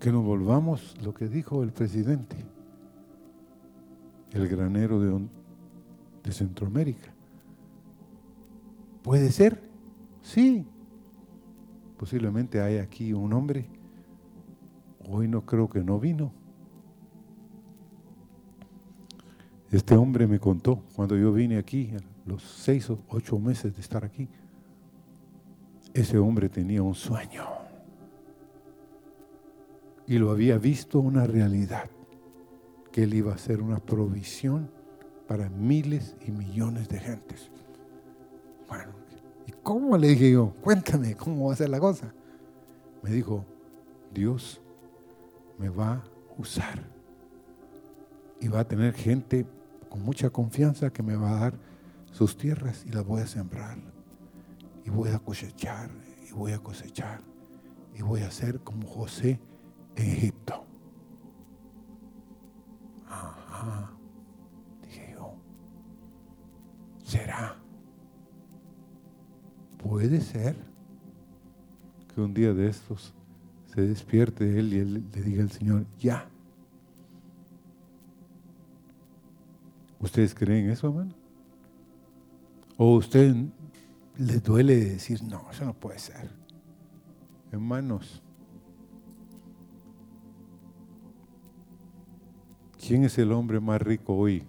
Que 0.00 0.10
nos 0.10 0.24
volvamos 0.24 0.96
lo 1.02 1.12
que 1.12 1.28
dijo 1.28 1.62
el 1.62 1.70
presidente, 1.70 2.36
el 4.32 4.48
granero 4.48 4.98
de, 4.98 5.28
de 6.24 6.32
Centroamérica. 6.32 7.14
¿Puede 9.02 9.30
ser? 9.30 9.62
Sí. 10.22 10.66
Posiblemente 11.98 12.62
hay 12.62 12.78
aquí 12.78 13.12
un 13.12 13.34
hombre, 13.34 13.68
hoy 15.06 15.28
no 15.28 15.44
creo 15.44 15.68
que 15.68 15.84
no 15.84 16.00
vino, 16.00 16.32
Este 19.70 19.94
hombre 19.94 20.26
me 20.26 20.40
contó 20.40 20.82
cuando 20.96 21.16
yo 21.16 21.32
vine 21.32 21.56
aquí, 21.56 21.92
los 22.26 22.42
seis 22.42 22.90
o 22.90 22.98
ocho 23.08 23.38
meses 23.38 23.74
de 23.74 23.80
estar 23.80 24.04
aquí, 24.04 24.28
ese 25.94 26.18
hombre 26.18 26.48
tenía 26.48 26.82
un 26.82 26.94
sueño 26.94 27.44
y 30.08 30.18
lo 30.18 30.32
había 30.32 30.58
visto 30.58 30.98
una 30.98 31.24
realidad, 31.24 31.88
que 32.90 33.04
él 33.04 33.14
iba 33.14 33.32
a 33.32 33.38
ser 33.38 33.62
una 33.62 33.78
provisión 33.78 34.68
para 35.28 35.48
miles 35.48 36.16
y 36.26 36.32
millones 36.32 36.88
de 36.88 36.98
gentes. 36.98 37.48
Bueno, 38.68 38.92
¿y 39.46 39.52
cómo 39.62 39.96
le 39.96 40.08
dije 40.08 40.32
yo? 40.32 40.52
Cuéntame, 40.62 41.14
¿cómo 41.14 41.46
va 41.46 41.52
a 41.52 41.56
ser 41.56 41.68
la 41.68 41.78
cosa? 41.78 42.12
Me 43.04 43.10
dijo, 43.10 43.44
Dios 44.12 44.60
me 45.58 45.68
va 45.68 45.92
a 45.92 46.04
usar 46.38 46.82
y 48.40 48.48
va 48.48 48.60
a 48.60 48.64
tener 48.64 48.94
gente 48.94 49.46
con 49.90 50.02
mucha 50.02 50.30
confianza 50.30 50.90
que 50.90 51.02
me 51.02 51.16
va 51.16 51.32
a 51.32 51.40
dar 51.40 51.54
sus 52.12 52.38
tierras 52.38 52.86
y 52.86 52.90
las 52.90 53.04
voy 53.04 53.20
a 53.20 53.26
sembrar. 53.26 53.76
Y 54.86 54.88
voy 54.88 55.10
a 55.10 55.18
cosechar, 55.18 55.90
y 56.26 56.32
voy 56.32 56.52
a 56.52 56.58
cosechar, 56.58 57.20
y 57.94 58.00
voy 58.00 58.22
a 58.22 58.30
ser 58.30 58.60
como 58.60 58.86
José 58.88 59.38
en 59.96 60.10
Egipto. 60.10 60.64
Ajá, 63.06 63.90
dije 64.82 65.12
yo, 65.12 65.34
¿será? 67.04 67.56
Puede 69.76 70.20
ser 70.20 70.56
que 72.14 72.20
un 72.20 72.32
día 72.32 72.54
de 72.54 72.68
estos 72.68 73.12
se 73.66 73.82
despierte 73.82 74.58
él 74.58 74.72
y 74.72 74.78
él 74.78 75.04
le 75.12 75.22
diga 75.22 75.42
al 75.42 75.50
Señor, 75.50 75.84
ya. 75.98 76.28
¿Ustedes 80.00 80.34
creen 80.34 80.70
eso, 80.70 80.88
hermano? 80.88 81.14
¿O 82.76 82.96
usted 82.96 83.34
les 84.16 84.42
duele 84.42 84.76
decir, 84.76 85.22
no, 85.22 85.50
eso 85.50 85.66
no 85.66 85.74
puede 85.74 85.98
ser? 85.98 86.30
Hermanos, 87.52 88.22
¿quién 92.78 93.04
es 93.04 93.18
el 93.18 93.32
hombre 93.32 93.60
más 93.60 93.82
rico 93.82 94.16
hoy? 94.16 94.44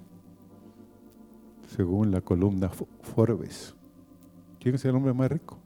Según 1.68 2.12
la 2.12 2.22
columna 2.22 2.70
Forbes. 2.70 3.76
¿Quién 4.60 4.76
es 4.76 4.86
el 4.86 4.96
hombre 4.96 5.14
más 5.14 5.32
rico? 5.32 5.58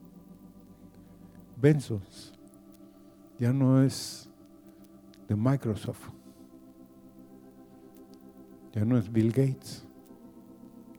Benzos. 1.62 2.34
Ya 3.38 3.54
no 3.54 3.84
es 3.84 4.30
de 5.28 5.36
Microsoft. 5.36 6.15
Ya 8.76 8.84
no 8.84 8.98
es 8.98 9.12
Bill 9.12 9.32
Gates. 9.32 9.86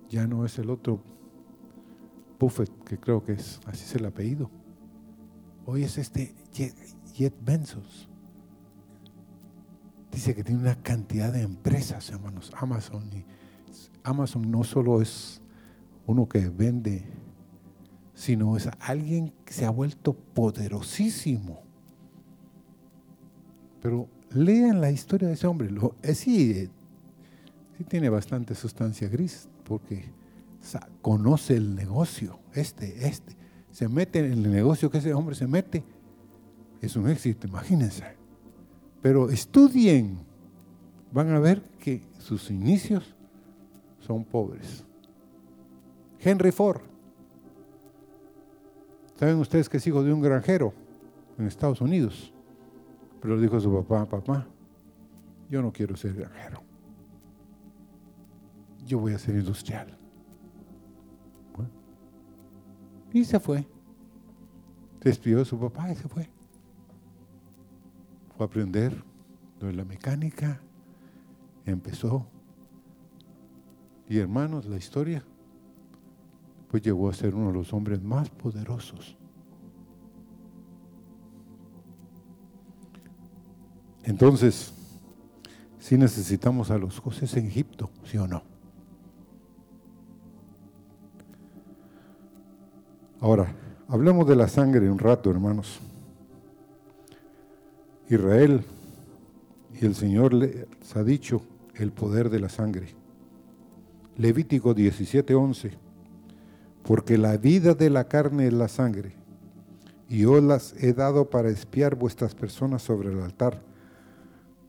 Ya 0.08 0.26
no 0.26 0.46
es 0.46 0.58
el 0.58 0.70
otro 0.70 1.02
Buffett, 2.40 2.70
que 2.84 2.98
creo 2.98 3.22
que 3.22 3.32
es, 3.32 3.60
así 3.66 3.84
es 3.84 3.94
el 3.94 4.06
apellido. 4.06 4.50
Hoy 5.66 5.82
es 5.82 5.98
este 5.98 6.34
Jet, 6.52 7.34
Benzos. 7.44 8.08
Dice 10.10 10.34
que 10.34 10.42
tiene 10.42 10.60
una 10.60 10.82
cantidad 10.82 11.32
de 11.32 11.42
empresas, 11.42 12.08
hermanos, 12.10 12.50
Amazon. 12.56 13.10
Y 13.12 13.24
Amazon 14.04 14.50
no 14.50 14.64
solo 14.64 15.02
es 15.02 15.42
uno 16.06 16.26
que 16.28 16.48
vende, 16.48 17.04
sino 18.14 18.56
es 18.56 18.70
alguien 18.80 19.34
que 19.44 19.52
se 19.52 19.66
ha 19.66 19.70
vuelto 19.70 20.14
poderosísimo. 20.14 21.62
Pero 23.82 24.08
lean 24.30 24.80
la 24.80 24.90
historia 24.90 25.28
de 25.28 25.34
ese 25.34 25.46
hombre. 25.46 25.70
Lo, 25.70 25.96
es, 26.02 26.18
sí, 26.18 26.70
sí 27.76 27.84
tiene 27.84 28.08
bastante 28.08 28.54
sustancia 28.54 29.08
gris, 29.08 29.48
porque 29.64 30.04
conoce 31.00 31.56
el 31.56 31.74
negocio, 31.74 32.38
este, 32.54 33.06
este 33.06 33.36
se 33.70 33.88
mete 33.88 34.20
en 34.20 34.32
el 34.32 34.50
negocio 34.50 34.90
que 34.90 34.98
ese 34.98 35.12
hombre 35.12 35.34
se 35.34 35.46
mete, 35.46 35.84
es 36.80 36.96
un 36.96 37.08
éxito, 37.10 37.46
imagínense. 37.46 38.04
Pero 39.02 39.28
estudien, 39.28 40.16
van 41.12 41.28
a 41.30 41.38
ver 41.38 41.62
que 41.78 42.02
sus 42.18 42.50
inicios 42.50 43.14
son 44.00 44.24
pobres. 44.24 44.82
Henry 46.20 46.52
Ford, 46.52 46.80
¿saben 49.16 49.36
ustedes 49.36 49.68
que 49.68 49.76
es 49.76 49.86
hijo 49.86 50.02
de 50.02 50.12
un 50.12 50.22
granjero 50.22 50.72
en 51.38 51.46
Estados 51.46 51.80
Unidos? 51.82 52.32
Pero 53.20 53.38
dijo 53.38 53.60
su 53.60 53.72
papá, 53.72 54.06
papá, 54.06 54.46
yo 55.50 55.60
no 55.60 55.72
quiero 55.72 55.96
ser 55.96 56.14
granjero, 56.14 56.62
yo 58.86 58.98
voy 58.98 59.12
a 59.12 59.18
ser 59.18 59.36
industrial. 59.36 59.98
Y 63.12 63.24
se 63.24 63.40
fue. 63.40 63.66
despidió 65.00 65.38
de 65.38 65.44
su 65.44 65.58
papá 65.58 65.90
y 65.90 65.94
se 65.94 66.08
fue. 66.08 66.28
Fue 68.36 68.44
a 68.44 68.48
aprender 68.48 68.92
de 69.60 69.72
la 69.72 69.84
mecánica. 69.84 70.60
Empezó. 71.64 72.26
Y 74.08 74.18
hermanos, 74.18 74.66
la 74.66 74.76
historia, 74.76 75.24
pues 76.68 76.82
llegó 76.82 77.08
a 77.08 77.14
ser 77.14 77.34
uno 77.34 77.48
de 77.48 77.54
los 77.54 77.72
hombres 77.72 78.02
más 78.02 78.28
poderosos. 78.28 79.16
Entonces, 84.04 84.74
si 85.78 85.96
necesitamos 85.96 86.70
a 86.70 86.78
los 86.78 86.98
José 86.98 87.26
en 87.38 87.46
Egipto, 87.46 87.90
¿sí 88.04 88.18
o 88.18 88.26
no? 88.26 88.55
Ahora, 93.20 93.54
hablemos 93.88 94.28
de 94.28 94.36
la 94.36 94.46
sangre 94.46 94.90
un 94.90 94.98
rato, 94.98 95.30
hermanos. 95.30 95.80
Israel 98.10 98.62
y 99.80 99.86
el 99.86 99.94
Señor 99.94 100.34
les 100.34 100.66
ha 100.94 101.02
dicho 101.02 101.42
el 101.74 101.92
poder 101.92 102.28
de 102.28 102.40
la 102.40 102.48
sangre. 102.48 102.94
Levítico 104.16 104.74
17:11, 104.74 105.72
porque 106.82 107.18
la 107.18 107.36
vida 107.36 107.74
de 107.74 107.90
la 107.90 108.04
carne 108.04 108.46
es 108.46 108.52
la 108.52 108.68
sangre, 108.68 109.14
y 110.08 110.20
yo 110.20 110.40
las 110.40 110.74
he 110.82 110.92
dado 110.92 111.28
para 111.28 111.48
espiar 111.48 111.96
vuestras 111.96 112.34
personas 112.34 112.82
sobre 112.82 113.10
el 113.10 113.20
altar, 113.20 113.60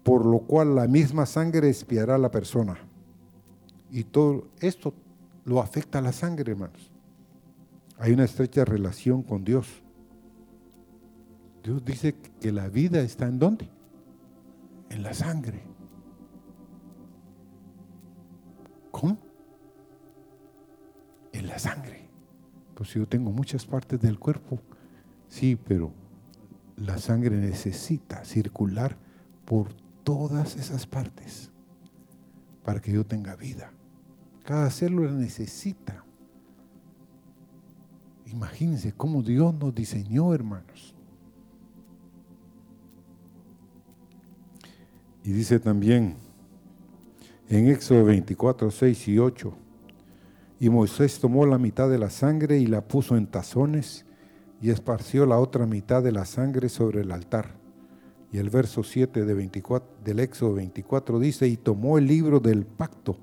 por 0.03 0.25
lo 0.25 0.39
cual 0.39 0.75
la 0.75 0.87
misma 0.87 1.25
sangre 1.25 1.69
espiará 1.69 2.15
a 2.15 2.19
la 2.19 2.31
persona. 2.31 2.77
Y 3.91 4.03
todo 4.03 4.47
esto 4.59 4.93
lo 5.45 5.61
afecta 5.61 5.99
a 5.99 6.01
la 6.01 6.11
sangre, 6.11 6.53
hermanos. 6.53 6.91
Hay 7.99 8.13
una 8.13 8.25
estrecha 8.25 8.63
relación 8.63 9.23
con 9.23 9.43
Dios. 9.43 9.67
Dios 11.63 11.83
dice 11.83 12.15
que 12.39 12.51
la 12.51 12.69
vida 12.69 13.01
está 13.01 13.27
en 13.27 13.39
dónde? 13.39 13.69
En 14.89 15.03
la 15.03 15.13
sangre. 15.13 15.61
¿Cómo? 18.91 19.17
En 21.33 21.47
la 21.47 21.59
sangre. 21.59 22.07
Pues 22.75 22.93
yo 22.93 23.07
tengo 23.07 23.31
muchas 23.31 23.65
partes 23.65 23.99
del 23.99 24.19
cuerpo. 24.19 24.59
Sí, 25.27 25.55
pero 25.55 25.91
la 26.77 26.99
sangre 26.99 27.35
necesita 27.35 28.23
circular 28.23 28.95
por 29.45 29.73
todas 30.03 30.55
esas 30.55 30.85
partes 30.85 31.51
para 32.63 32.79
que 32.79 32.91
yo 32.91 33.05
tenga 33.05 33.35
vida. 33.35 33.71
Cada 34.43 34.69
célula 34.69 35.11
necesita 35.11 36.05
Imagínense 38.37 38.93
cómo 38.93 39.23
Dios 39.23 39.51
nos 39.55 39.73
diseñó, 39.73 40.31
hermanos. 40.31 40.93
Y 45.23 45.31
dice 45.31 45.59
también 45.59 46.13
en 47.49 47.67
Éxodo 47.67 48.05
24, 48.05 48.69
6 48.69 49.07
y 49.07 49.17
8, 49.17 49.53
y 50.59 50.69
Moisés 50.69 51.19
tomó 51.19 51.47
la 51.47 51.57
mitad 51.57 51.89
de 51.89 51.97
la 51.97 52.11
sangre 52.11 52.59
y 52.59 52.67
la 52.67 52.87
puso 52.87 53.17
en 53.17 53.25
tazones 53.25 54.05
y 54.61 54.69
esparció 54.69 55.25
la 55.25 55.39
otra 55.39 55.65
mitad 55.65 56.03
de 56.03 56.11
la 56.11 56.25
sangre 56.25 56.69
sobre 56.69 57.01
el 57.01 57.11
altar. 57.11 57.55
Y 58.31 58.37
el 58.37 58.51
verso 58.51 58.83
7 58.83 59.25
de 59.25 59.33
24, 59.33 59.89
del 60.03 60.19
Éxodo 60.19 60.53
24 60.53 61.17
dice, 61.17 61.47
y 61.47 61.57
tomó 61.57 61.97
el 61.97 62.05
libro 62.05 62.39
del 62.39 62.67
pacto 62.67 63.17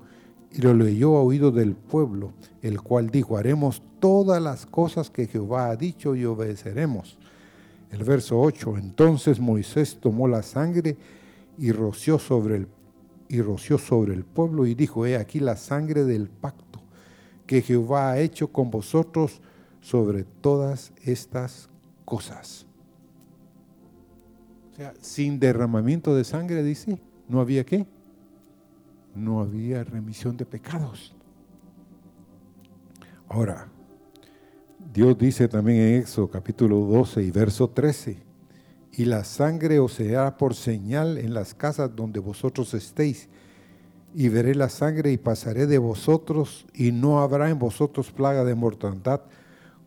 y 0.55 0.61
lo 0.61 0.73
leyó 0.73 1.17
a 1.17 1.21
oído 1.21 1.51
del 1.51 1.75
pueblo, 1.75 2.31
el 2.61 2.81
cual 2.81 3.09
dijo, 3.09 3.35
haremos 3.35 3.81
todas 3.99 4.41
las 4.41 4.65
cosas 4.65 5.09
que 5.09 5.27
Jehová 5.27 5.69
ha 5.69 5.75
dicho 5.75 6.15
y 6.15 6.23
obedeceremos. 6.23 7.17
El 7.91 8.05
verso 8.05 8.39
8, 8.39 8.77
entonces 8.77 9.39
Moisés 9.39 9.97
tomó 9.99 10.29
la 10.29 10.43
sangre 10.43 10.95
y 11.57 11.73
roció 11.73 12.19
sobre 12.19 12.55
el, 12.55 12.67
y 13.27 13.41
roció 13.41 13.77
sobre 13.77 14.13
el 14.13 14.23
pueblo 14.23 14.65
y 14.65 14.75
dijo, 14.75 15.05
he 15.05 15.17
aquí 15.17 15.41
la 15.41 15.57
sangre 15.57 16.05
del 16.05 16.29
pacto 16.29 16.81
que 17.45 17.61
Jehová 17.61 18.11
ha 18.11 18.19
hecho 18.19 18.47
con 18.47 18.71
vosotros 18.71 19.41
sobre 19.81 20.23
todas 20.23 20.93
estas 21.03 21.69
cosas. 22.05 22.65
O 24.71 24.75
sea, 24.77 24.93
sin 25.01 25.39
derramamiento 25.39 26.15
de 26.15 26.23
sangre, 26.23 26.63
dice, 26.63 26.99
no 27.27 27.41
había 27.41 27.65
qué? 27.65 27.85
No 29.15 29.39
había 29.39 29.83
remisión 29.83 30.37
de 30.37 30.45
pecados. 30.45 31.15
Ahora, 33.27 33.67
Dios 34.93 35.17
dice 35.17 35.47
también 35.47 35.79
en 35.79 36.01
Éxodo 36.01 36.29
capítulo 36.29 36.77
12 36.77 37.23
y 37.23 37.31
verso 37.31 37.69
13, 37.69 38.17
y 38.93 39.05
la 39.05 39.23
sangre 39.23 39.79
os 39.79 39.93
será 39.93 40.37
por 40.37 40.53
señal 40.53 41.17
en 41.17 41.33
las 41.33 41.53
casas 41.53 41.95
donde 41.95 42.19
vosotros 42.19 42.73
estéis, 42.73 43.27
y 44.13 44.29
veré 44.29 44.55
la 44.55 44.69
sangre 44.69 45.11
y 45.11 45.17
pasaré 45.17 45.65
de 45.67 45.77
vosotros, 45.77 46.65
y 46.73 46.91
no 46.91 47.19
habrá 47.19 47.49
en 47.49 47.59
vosotros 47.59 48.11
plaga 48.11 48.45
de 48.45 48.55
mortandad 48.55 49.21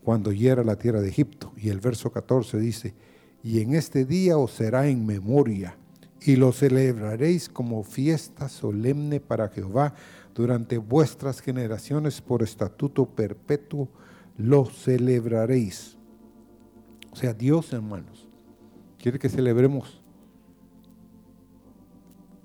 cuando 0.03 0.31
hiera 0.31 0.63
la 0.63 0.75
tierra 0.75 1.01
de 1.01 1.09
Egipto. 1.09 1.51
Y 1.57 1.69
el 1.69 1.79
verso 1.79 2.11
14 2.11 2.59
dice, 2.59 2.93
y 3.43 3.61
en 3.61 3.73
este 3.73 4.05
día 4.05 4.37
os 4.37 4.51
será 4.51 4.87
en 4.87 5.05
memoria 5.05 5.75
y 6.21 6.35
lo 6.35 6.51
celebraréis 6.51 7.49
como 7.49 7.83
fiesta 7.83 8.49
solemne 8.49 9.19
para 9.19 9.49
Jehová, 9.49 9.93
durante 10.35 10.77
vuestras 10.77 11.41
generaciones 11.41 12.21
por 12.21 12.43
estatuto 12.43 13.05
perpetuo 13.05 13.89
lo 14.37 14.65
celebraréis. 14.65 15.97
O 17.11 17.15
sea, 17.15 17.33
Dios, 17.33 17.73
hermanos, 17.73 18.27
quiere 18.97 19.19
que 19.19 19.29
celebremos 19.29 20.01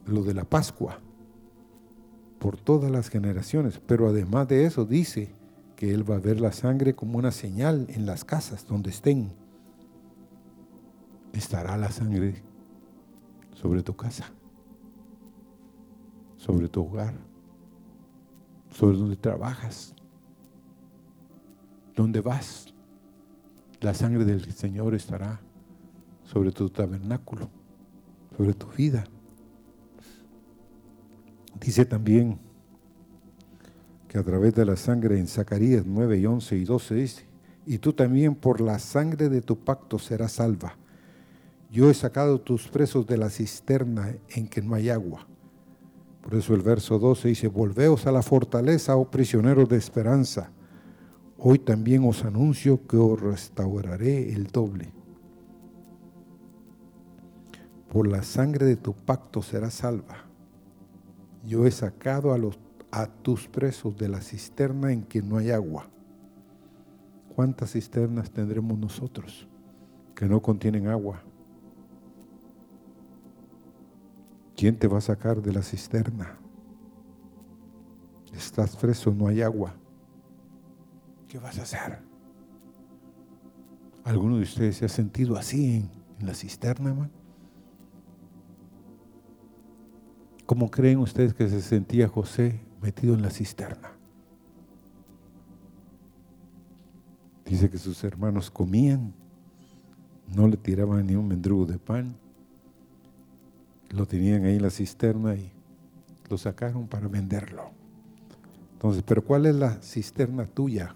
lo 0.06 0.22
de 0.22 0.34
la 0.34 0.44
Pascua 0.44 0.98
por 2.38 2.56
todas 2.56 2.90
las 2.90 3.08
generaciones, 3.08 3.80
pero 3.86 4.08
además 4.08 4.48
de 4.48 4.64
eso 4.64 4.84
dice 4.84 5.32
que 5.76 5.92
Él 5.92 6.08
va 6.08 6.16
a 6.16 6.20
ver 6.20 6.40
la 6.40 6.52
sangre 6.52 6.94
como 6.94 7.18
una 7.18 7.30
señal 7.30 7.86
en 7.88 8.06
las 8.06 8.24
casas 8.24 8.66
donde 8.66 8.90
estén. 8.90 9.32
Estará 11.32 11.76
la 11.76 11.90
sangre 11.90 12.42
sobre 13.64 13.82
tu 13.82 13.96
casa, 13.96 14.26
sobre 16.36 16.68
tu 16.68 16.82
hogar, 16.82 17.14
sobre 18.70 18.98
donde 18.98 19.16
trabajas, 19.16 19.94
donde 21.96 22.20
vas. 22.20 22.66
La 23.80 23.94
sangre 23.94 24.26
del 24.26 24.52
Señor 24.52 24.94
estará 24.94 25.40
sobre 26.24 26.52
tu 26.52 26.68
tabernáculo, 26.68 27.48
sobre 28.36 28.52
tu 28.52 28.66
vida. 28.66 29.04
Dice 31.58 31.86
también 31.86 32.38
que 34.08 34.18
a 34.18 34.22
través 34.22 34.54
de 34.54 34.66
la 34.66 34.76
sangre 34.76 35.18
en 35.18 35.26
Zacarías 35.26 35.86
9 35.86 36.18
y 36.18 36.26
11 36.26 36.54
y 36.54 36.64
12 36.66 36.94
dice, 36.96 37.26
y 37.64 37.78
tú 37.78 37.94
también 37.94 38.34
por 38.34 38.60
la 38.60 38.78
sangre 38.78 39.30
de 39.30 39.40
tu 39.40 39.56
pacto 39.56 39.98
serás 39.98 40.32
salva. 40.32 40.76
Yo 41.74 41.90
he 41.90 41.94
sacado 41.94 42.40
tus 42.40 42.68
presos 42.68 43.04
de 43.04 43.16
la 43.16 43.30
cisterna 43.30 44.14
en 44.28 44.46
que 44.46 44.62
no 44.62 44.76
hay 44.76 44.90
agua. 44.90 45.26
Por 46.22 46.36
eso 46.36 46.54
el 46.54 46.62
verso 46.62 47.00
12 47.00 47.26
dice, 47.26 47.48
volveos 47.48 48.06
a 48.06 48.12
la 48.12 48.22
fortaleza, 48.22 48.94
oh 48.94 49.10
prisioneros 49.10 49.68
de 49.68 49.76
esperanza. 49.76 50.52
Hoy 51.36 51.58
también 51.58 52.08
os 52.08 52.24
anuncio 52.24 52.86
que 52.86 52.96
os 52.96 53.20
restauraré 53.20 54.32
el 54.32 54.46
doble. 54.46 54.92
Por 57.88 58.06
la 58.06 58.22
sangre 58.22 58.66
de 58.66 58.76
tu 58.76 58.92
pacto 58.92 59.42
serás 59.42 59.74
salva. 59.74 60.26
Yo 61.44 61.66
he 61.66 61.72
sacado 61.72 62.32
a 62.32 62.38
los 62.38 62.56
a 62.92 63.08
tus 63.08 63.48
presos 63.48 63.96
de 63.96 64.08
la 64.08 64.20
cisterna 64.20 64.92
en 64.92 65.02
que 65.02 65.22
no 65.22 65.38
hay 65.38 65.50
agua. 65.50 65.88
¿Cuántas 67.34 67.72
cisternas 67.72 68.30
tendremos 68.30 68.78
nosotros 68.78 69.48
que 70.14 70.26
no 70.26 70.40
contienen 70.40 70.86
agua? 70.86 71.20
¿Quién 74.56 74.78
te 74.78 74.86
va 74.86 74.98
a 74.98 75.00
sacar 75.00 75.42
de 75.42 75.52
la 75.52 75.62
cisterna? 75.62 76.38
Estás 78.32 78.76
preso, 78.76 79.12
no 79.12 79.28
hay 79.28 79.42
agua. 79.42 79.74
¿Qué 81.28 81.38
vas 81.38 81.58
a 81.58 81.62
hacer? 81.62 81.98
¿Alguno 84.04 84.36
de 84.36 84.42
ustedes 84.42 84.76
se 84.76 84.84
ha 84.84 84.88
sentido 84.88 85.36
así 85.36 85.76
en, 85.76 85.90
en 86.20 86.26
la 86.26 86.34
cisterna, 86.34 86.90
hermano? 86.90 87.10
¿Cómo 90.46 90.70
creen 90.70 90.98
ustedes 90.98 91.32
que 91.32 91.48
se 91.48 91.62
sentía 91.62 92.06
José 92.06 92.60
metido 92.84 93.14
en 93.14 93.22
la 93.22 93.30
cisterna. 93.30 93.92
Dice 97.46 97.70
que 97.70 97.78
sus 97.78 98.04
hermanos 98.04 98.50
comían, 98.50 99.14
no 100.36 100.46
le 100.48 100.58
tiraban 100.58 101.06
ni 101.06 101.14
un 101.14 101.26
mendrugo 101.26 101.64
de 101.64 101.78
pan, 101.78 102.14
lo 103.90 104.06
tenían 104.06 104.44
ahí 104.44 104.56
en 104.56 104.62
la 104.62 104.70
cisterna 104.70 105.34
y 105.34 105.52
lo 106.28 106.38
sacaron 106.38 106.86
para 106.88 107.08
venderlo. 107.08 107.70
Entonces, 108.72 109.02
pero 109.02 109.24
¿cuál 109.24 109.46
es 109.46 109.54
la 109.54 109.80
cisterna 109.82 110.46
tuya 110.46 110.94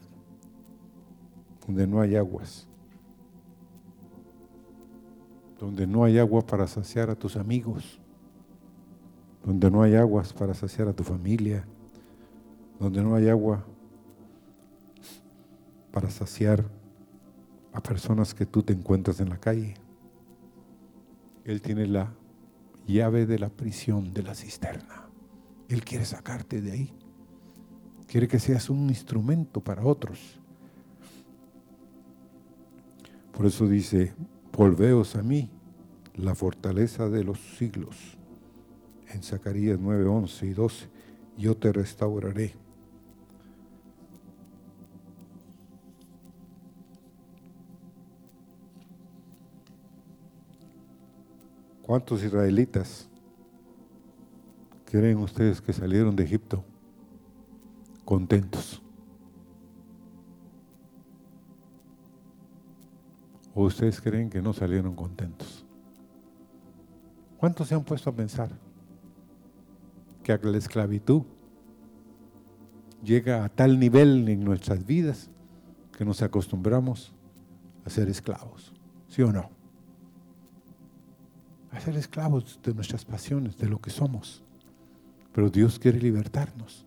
donde 1.66 1.86
no 1.86 2.00
hay 2.00 2.16
aguas? 2.16 2.66
Donde 5.58 5.86
no 5.86 6.04
hay 6.04 6.18
agua 6.18 6.46
para 6.46 6.66
saciar 6.66 7.10
a 7.10 7.14
tus 7.14 7.36
amigos, 7.36 7.98
donde 9.44 9.70
no 9.70 9.82
hay 9.82 9.94
aguas 9.94 10.32
para 10.32 10.54
saciar 10.54 10.88
a 10.88 10.92
tu 10.92 11.02
familia, 11.02 11.64
donde 12.78 13.02
no 13.02 13.14
hay 13.14 13.28
agua 13.28 13.64
para 15.90 16.10
saciar 16.10 16.64
a 17.72 17.82
personas 17.82 18.34
que 18.34 18.46
tú 18.46 18.62
te 18.62 18.72
encuentras 18.72 19.20
en 19.20 19.30
la 19.30 19.38
calle. 19.38 19.74
Él 21.44 21.62
tiene 21.62 21.86
la 21.86 22.12
llave 22.88 23.26
de 23.26 23.38
la 23.38 23.50
prisión 23.50 24.12
de 24.12 24.22
la 24.22 24.34
cisterna. 24.34 25.08
Él 25.68 25.84
quiere 25.84 26.04
sacarte 26.04 26.60
de 26.60 26.72
ahí. 26.72 26.92
Quiere 28.06 28.26
que 28.26 28.38
seas 28.38 28.70
un 28.70 28.88
instrumento 28.88 29.60
para 29.60 29.84
otros. 29.84 30.40
Por 33.32 33.46
eso 33.46 33.68
dice, 33.68 34.14
volveos 34.50 35.14
a 35.14 35.22
mí, 35.22 35.50
la 36.14 36.34
fortaleza 36.34 37.08
de 37.08 37.22
los 37.22 37.38
siglos. 37.58 38.16
En 39.12 39.22
Zacarías 39.22 39.78
9, 39.78 40.06
11 40.06 40.46
y 40.46 40.52
12, 40.54 40.88
yo 41.36 41.56
te 41.56 41.72
restauraré 41.72 42.54
¿Cuántos 51.88 52.22
israelitas 52.22 53.08
creen 54.84 55.16
ustedes 55.16 55.62
que 55.62 55.72
salieron 55.72 56.14
de 56.14 56.22
Egipto 56.22 56.62
contentos? 58.04 58.82
¿O 63.54 63.64
ustedes 63.64 64.02
creen 64.02 64.28
que 64.28 64.42
no 64.42 64.52
salieron 64.52 64.94
contentos? 64.94 65.64
¿Cuántos 67.38 67.68
se 67.68 67.74
han 67.74 67.84
puesto 67.84 68.10
a 68.10 68.12
pensar 68.12 68.50
que 70.22 70.38
la 70.42 70.58
esclavitud 70.58 71.22
llega 73.02 73.46
a 73.46 73.48
tal 73.48 73.80
nivel 73.80 74.28
en 74.28 74.44
nuestras 74.44 74.84
vidas 74.84 75.30
que 75.96 76.04
nos 76.04 76.20
acostumbramos 76.20 77.14
a 77.86 77.88
ser 77.88 78.10
esclavos? 78.10 78.74
¿Sí 79.08 79.22
o 79.22 79.32
no? 79.32 79.57
A 81.70 81.80
ser 81.80 81.96
esclavos 81.96 82.58
de 82.62 82.74
nuestras 82.74 83.04
pasiones, 83.04 83.56
de 83.58 83.68
lo 83.68 83.80
que 83.80 83.90
somos. 83.90 84.42
Pero 85.32 85.50
Dios 85.50 85.78
quiere 85.78 86.00
libertarnos. 86.00 86.84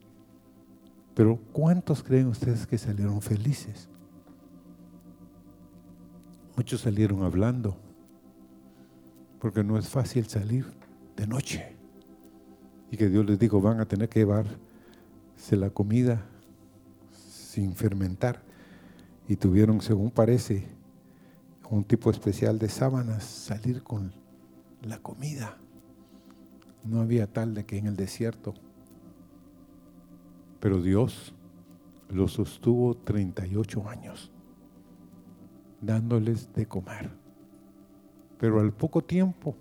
Pero 1.14 1.40
¿cuántos 1.52 2.04
creen 2.04 2.28
ustedes 2.28 2.66
que 2.66 2.78
salieron 2.78 3.22
felices? 3.22 3.90
Muchos 6.56 6.82
salieron 6.82 7.24
hablando, 7.24 7.78
porque 9.40 9.64
no 9.64 9.78
es 9.78 9.88
fácil 9.88 10.28
salir 10.28 10.66
de 11.16 11.28
noche. 11.28 11.76
Y 12.90 12.98
que 12.98 13.10
Dios 13.10 13.26
les 13.26 13.40
dijo, 13.40 13.62
van 13.62 13.80
a 13.80 13.86
tener 13.86 14.10
que 14.10 14.20
llevarse 14.20 14.58
la 15.52 15.70
comida 15.70 16.26
sin 17.12 17.74
fermentar. 17.74 18.42
Y 19.28 19.36
tuvieron, 19.36 19.82
según 19.82 20.12
parece, 20.12 20.68
un 21.70 21.84
tipo 21.84 22.12
especial 22.12 22.60
de 22.60 22.68
sábanas, 22.68 23.24
salir 23.24 23.82
con 23.82 24.12
la 24.82 25.00
comida. 25.00 25.58
No 26.84 27.02
había 27.02 27.28
tal 27.28 27.54
de 27.54 27.66
que 27.66 27.78
en 27.78 27.88
el 27.88 27.96
desierto. 27.96 28.54
Pero 30.60 30.82
Dios 30.82 31.34
lo 32.10 32.28
sostuvo 32.28 32.96
38 32.96 33.90
años, 33.90 34.32
dándoles 35.82 36.54
de 36.54 36.66
comer. 36.66 37.10
Pero 38.40 38.60
al 38.60 38.74
poco 38.74 39.04
tiempo, 39.04 39.56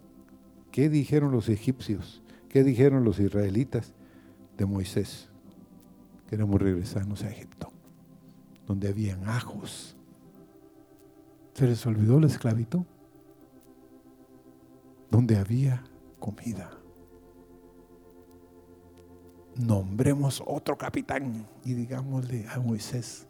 ¿qué 0.73 0.89
dijeron 0.89 1.33
los 1.33 1.49
egipcios? 1.49 2.23
¿Qué 2.49 2.65
dijeron 2.65 3.05
los 3.05 3.21
israelitas 3.21 3.93
de 4.57 4.67
Moisés? 4.67 5.29
Queremos 6.29 6.61
regresarnos 6.61 7.23
a 7.23 7.31
Egipto, 7.31 7.71
donde 8.67 8.89
habían 8.89 9.29
ajos. 9.29 9.97
¿Se 11.55 11.67
les 11.67 11.85
olvidó 11.87 12.19
la 12.21 12.27
esclavitud? 12.27 12.83
Donde 15.11 15.37
había 15.37 15.85
comida. 16.19 16.71
Nombremos 19.57 20.43
otro 20.47 20.79
capitán 20.79 21.47
y 21.65 21.75
digámosle 21.75 22.47
a 22.49 22.61
Moisés, 22.61 23.27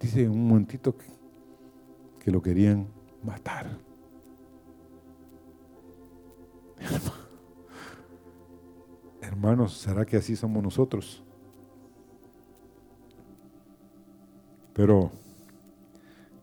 dice 0.00 0.28
un 0.28 0.48
momentito 0.48 0.96
que, 0.96 1.06
que 2.18 2.30
lo 2.30 2.42
querían 2.42 2.88
matar. 3.22 3.78
Hermanos, 9.22 9.78
¿será 9.78 10.04
que 10.04 10.16
así 10.16 10.36
somos 10.36 10.62
nosotros? 10.62 11.22
Pero 14.74 15.10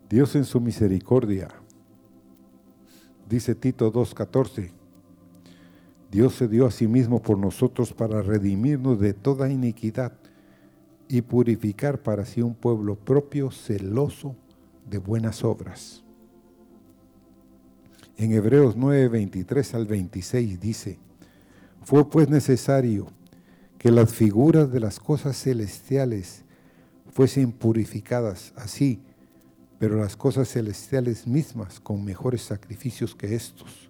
Dios 0.09 0.35
en 0.35 0.45
su 0.45 0.59
misericordia 0.59 1.60
dice 3.31 3.55
Tito 3.55 3.91
2.14, 3.91 4.69
Dios 6.11 6.35
se 6.35 6.49
dio 6.49 6.65
a 6.65 6.71
sí 6.71 6.87
mismo 6.87 7.21
por 7.21 7.37
nosotros 7.37 7.93
para 7.93 8.21
redimirnos 8.21 8.99
de 8.99 9.13
toda 9.13 9.49
iniquidad 9.49 10.11
y 11.07 11.21
purificar 11.21 12.01
para 12.03 12.25
sí 12.25 12.41
un 12.41 12.53
pueblo 12.53 12.95
propio, 12.95 13.49
celoso 13.49 14.35
de 14.89 14.97
buenas 14.97 15.45
obras. 15.45 16.03
En 18.17 18.33
Hebreos 18.33 18.75
9, 18.75 19.07
23 19.07 19.73
al 19.75 19.87
26 19.87 20.59
dice, 20.59 20.99
fue 21.83 22.09
pues 22.09 22.29
necesario 22.29 23.07
que 23.77 23.91
las 23.91 24.13
figuras 24.13 24.69
de 24.71 24.81
las 24.81 24.99
cosas 24.99 25.41
celestiales 25.41 26.43
fuesen 27.09 27.53
purificadas 27.53 28.53
así, 28.57 29.01
pero 29.81 29.99
las 29.99 30.15
cosas 30.15 30.47
celestiales 30.47 31.25
mismas 31.25 31.79
con 31.79 32.05
mejores 32.05 32.43
sacrificios 32.43 33.15
que 33.15 33.33
estos. 33.33 33.89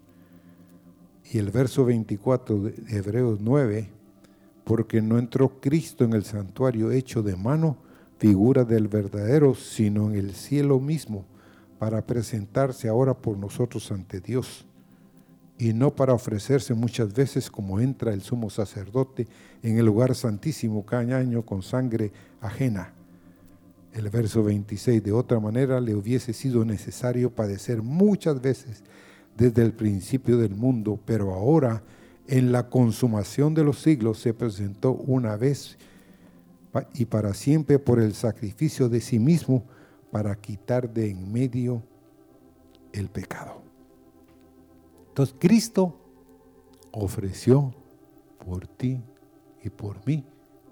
Y 1.29 1.37
el 1.37 1.51
verso 1.51 1.83
24 1.83 2.59
de 2.59 2.97
Hebreos 2.97 3.39
9, 3.41 3.89
porque 4.63 5.01
no 5.01 5.19
entró 5.19 5.59
Cristo 5.59 6.05
en 6.05 6.13
el 6.13 6.23
santuario 6.23 6.91
hecho 6.91 7.21
de 7.23 7.35
mano, 7.35 7.75
figura 8.19 8.63
del 8.63 8.87
verdadero, 8.87 9.53
sino 9.53 10.09
en 10.11 10.15
el 10.15 10.33
cielo 10.33 10.79
mismo, 10.79 11.25
para 11.77 12.07
presentarse 12.07 12.87
ahora 12.87 13.13
por 13.13 13.37
nosotros 13.37 13.91
ante 13.91 14.21
Dios, 14.21 14.65
y 15.57 15.73
no 15.73 15.93
para 15.93 16.13
ofrecerse 16.13 16.73
muchas 16.73 17.13
veces 17.13 17.51
como 17.51 17.81
entra 17.81 18.13
el 18.13 18.21
sumo 18.21 18.49
sacerdote 18.49 19.27
en 19.61 19.77
el 19.77 19.87
lugar 19.87 20.15
santísimo 20.15 20.85
cada 20.85 21.17
año 21.17 21.45
con 21.45 21.61
sangre 21.61 22.13
ajena. 22.39 22.93
El 23.93 24.09
verso 24.09 24.43
26, 24.43 25.03
de 25.03 25.11
otra 25.11 25.39
manera 25.39 25.81
le 25.81 25.95
hubiese 25.95 26.33
sido 26.33 26.63
necesario 26.63 27.29
padecer 27.29 27.81
muchas 27.81 28.41
veces 28.41 28.83
desde 29.35 29.63
el 29.63 29.73
principio 29.73 30.37
del 30.37 30.55
mundo, 30.55 30.99
pero 31.05 31.33
ahora 31.33 31.83
en 32.27 32.51
la 32.51 32.69
consumación 32.69 33.53
de 33.53 33.63
los 33.63 33.79
siglos 33.79 34.19
se 34.19 34.33
presentó 34.33 34.93
una 34.93 35.35
vez 35.35 35.77
y 36.93 37.05
para 37.05 37.33
siempre 37.33 37.79
por 37.79 37.99
el 37.99 38.13
sacrificio 38.13 38.87
de 38.87 39.01
sí 39.01 39.19
mismo 39.19 39.65
para 40.11 40.35
quitar 40.35 40.93
de 40.93 41.09
en 41.09 41.31
medio 41.31 41.83
el 42.93 43.09
pecado. 43.09 43.61
Entonces 45.09 45.35
Cristo 45.37 45.97
ofreció 46.91 47.73
por 48.45 48.67
ti 48.67 49.01
y 49.63 49.69
por 49.69 50.05
mí 50.05 50.25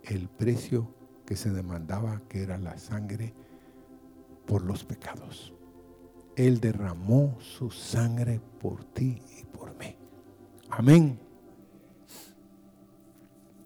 el 0.04 0.30
precio 0.30 0.99
que 1.30 1.36
se 1.36 1.52
demandaba, 1.52 2.24
que 2.28 2.42
era 2.42 2.58
la 2.58 2.76
sangre 2.80 3.32
por 4.48 4.64
los 4.64 4.84
pecados. 4.84 5.54
Él 6.36 6.60
derramó 6.60 7.38
su 7.40 7.70
sangre 7.70 8.42
por 8.60 8.84
ti 8.84 9.22
y 9.40 9.46
por 9.46 9.78
mí. 9.78 9.96
Amén. 10.72 11.20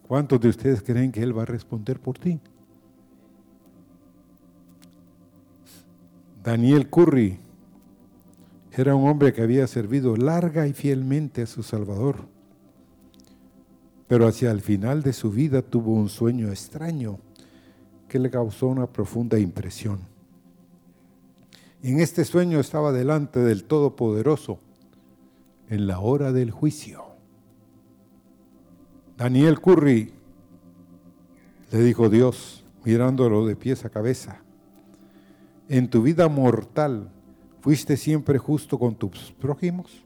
¿Cuántos 0.05 0.41
de 0.41 0.49
ustedes 0.49 0.84
creen 0.84 1.14
que 1.14 1.24
Él 1.24 1.38
va 1.38 1.43
a 1.43 1.45
responder 1.45 2.01
por 2.01 2.20
ti? 2.20 2.38
Daniel 6.43 6.89
Curry 6.89 7.39
era 8.74 8.93
un 8.93 9.07
hombre 9.07 9.32
que 9.32 9.41
había 9.41 9.68
servido 9.68 10.18
larga 10.18 10.68
y 10.68 10.74
fielmente 10.74 11.43
a 11.43 11.47
su 11.47 11.64
Salvador, 11.64 12.28
pero 14.09 14.28
hacia 14.28 14.51
el 14.51 14.59
final 14.59 15.01
de 15.01 15.14
su 15.14 15.32
vida 15.32 15.61
tuvo 15.61 15.93
un 15.93 16.09
sueño 16.09 16.49
extraño 16.49 17.20
que 18.14 18.20
le 18.20 18.30
causó 18.30 18.68
una 18.68 18.86
profunda 18.86 19.39
impresión. 19.39 19.97
En 21.82 21.99
este 21.99 22.26
sueño 22.26 22.59
estaba 22.59 22.91
delante 22.91 23.39
del 23.39 23.64
Todopoderoso 23.64 24.59
en 25.68 25.88
la 25.88 25.99
hora 25.99 26.32
del 26.32 26.51
juicio. 26.51 27.05
Daniel 29.18 29.59
Curry, 29.59 30.14
le 31.72 31.80
dijo 31.80 32.07
Dios, 32.07 32.64
mirándolo 32.86 33.47
de 33.47 33.55
pies 33.55 33.84
a 33.84 33.89
cabeza, 33.89 34.43
en 35.68 35.89
tu 35.89 36.03
vida 36.03 36.30
mortal, 36.30 37.09
¿fuiste 37.61 37.97
siempre 37.97 38.38
justo 38.38 38.78
con 38.78 38.93
tus 38.93 39.32
prójimos? 39.32 40.03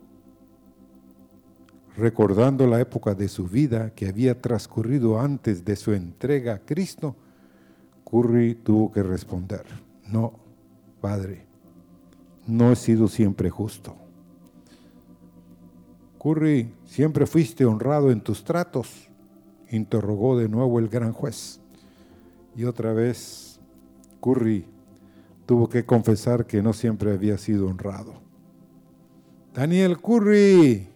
Recordando 1.97 2.67
la 2.67 2.79
época 2.79 3.15
de 3.15 3.27
su 3.27 3.49
vida 3.49 3.89
que 3.93 4.07
había 4.07 4.41
transcurrido 4.41 5.19
antes 5.19 5.65
de 5.65 5.75
su 5.75 5.91
entrega 5.91 6.53
a 6.53 6.59
Cristo, 6.59 7.17
Curry 8.09 8.55
tuvo 8.55 8.91
que 8.91 9.03
responder, 9.03 9.65
no, 10.07 10.33
Padre, 11.01 11.45
no 12.47 12.71
he 12.71 12.75
sido 12.75 13.07
siempre 13.09 13.49
justo. 13.49 13.95
Curry, 16.21 16.73
siempre 16.85 17.25
fuiste 17.27 17.65
honrado 17.65 18.09
en 18.11 18.21
tus 18.21 18.43
tratos, 18.43 19.09
interrogó 19.69 20.37
de 20.37 20.47
nuevo 20.47 20.79
el 20.79 20.87
gran 20.87 21.11
juez. 21.11 21.59
Y 22.55 22.63
otra 22.63 22.93
vez, 22.93 23.59
Curry 24.21 24.65
tuvo 25.45 25.67
que 25.67 25.85
confesar 25.85 26.45
que 26.45 26.61
no 26.61 26.73
siempre 26.73 27.11
había 27.11 27.37
sido 27.37 27.67
honrado. 27.67 28.13
Daniel 29.53 29.97
Curry, 29.99 30.87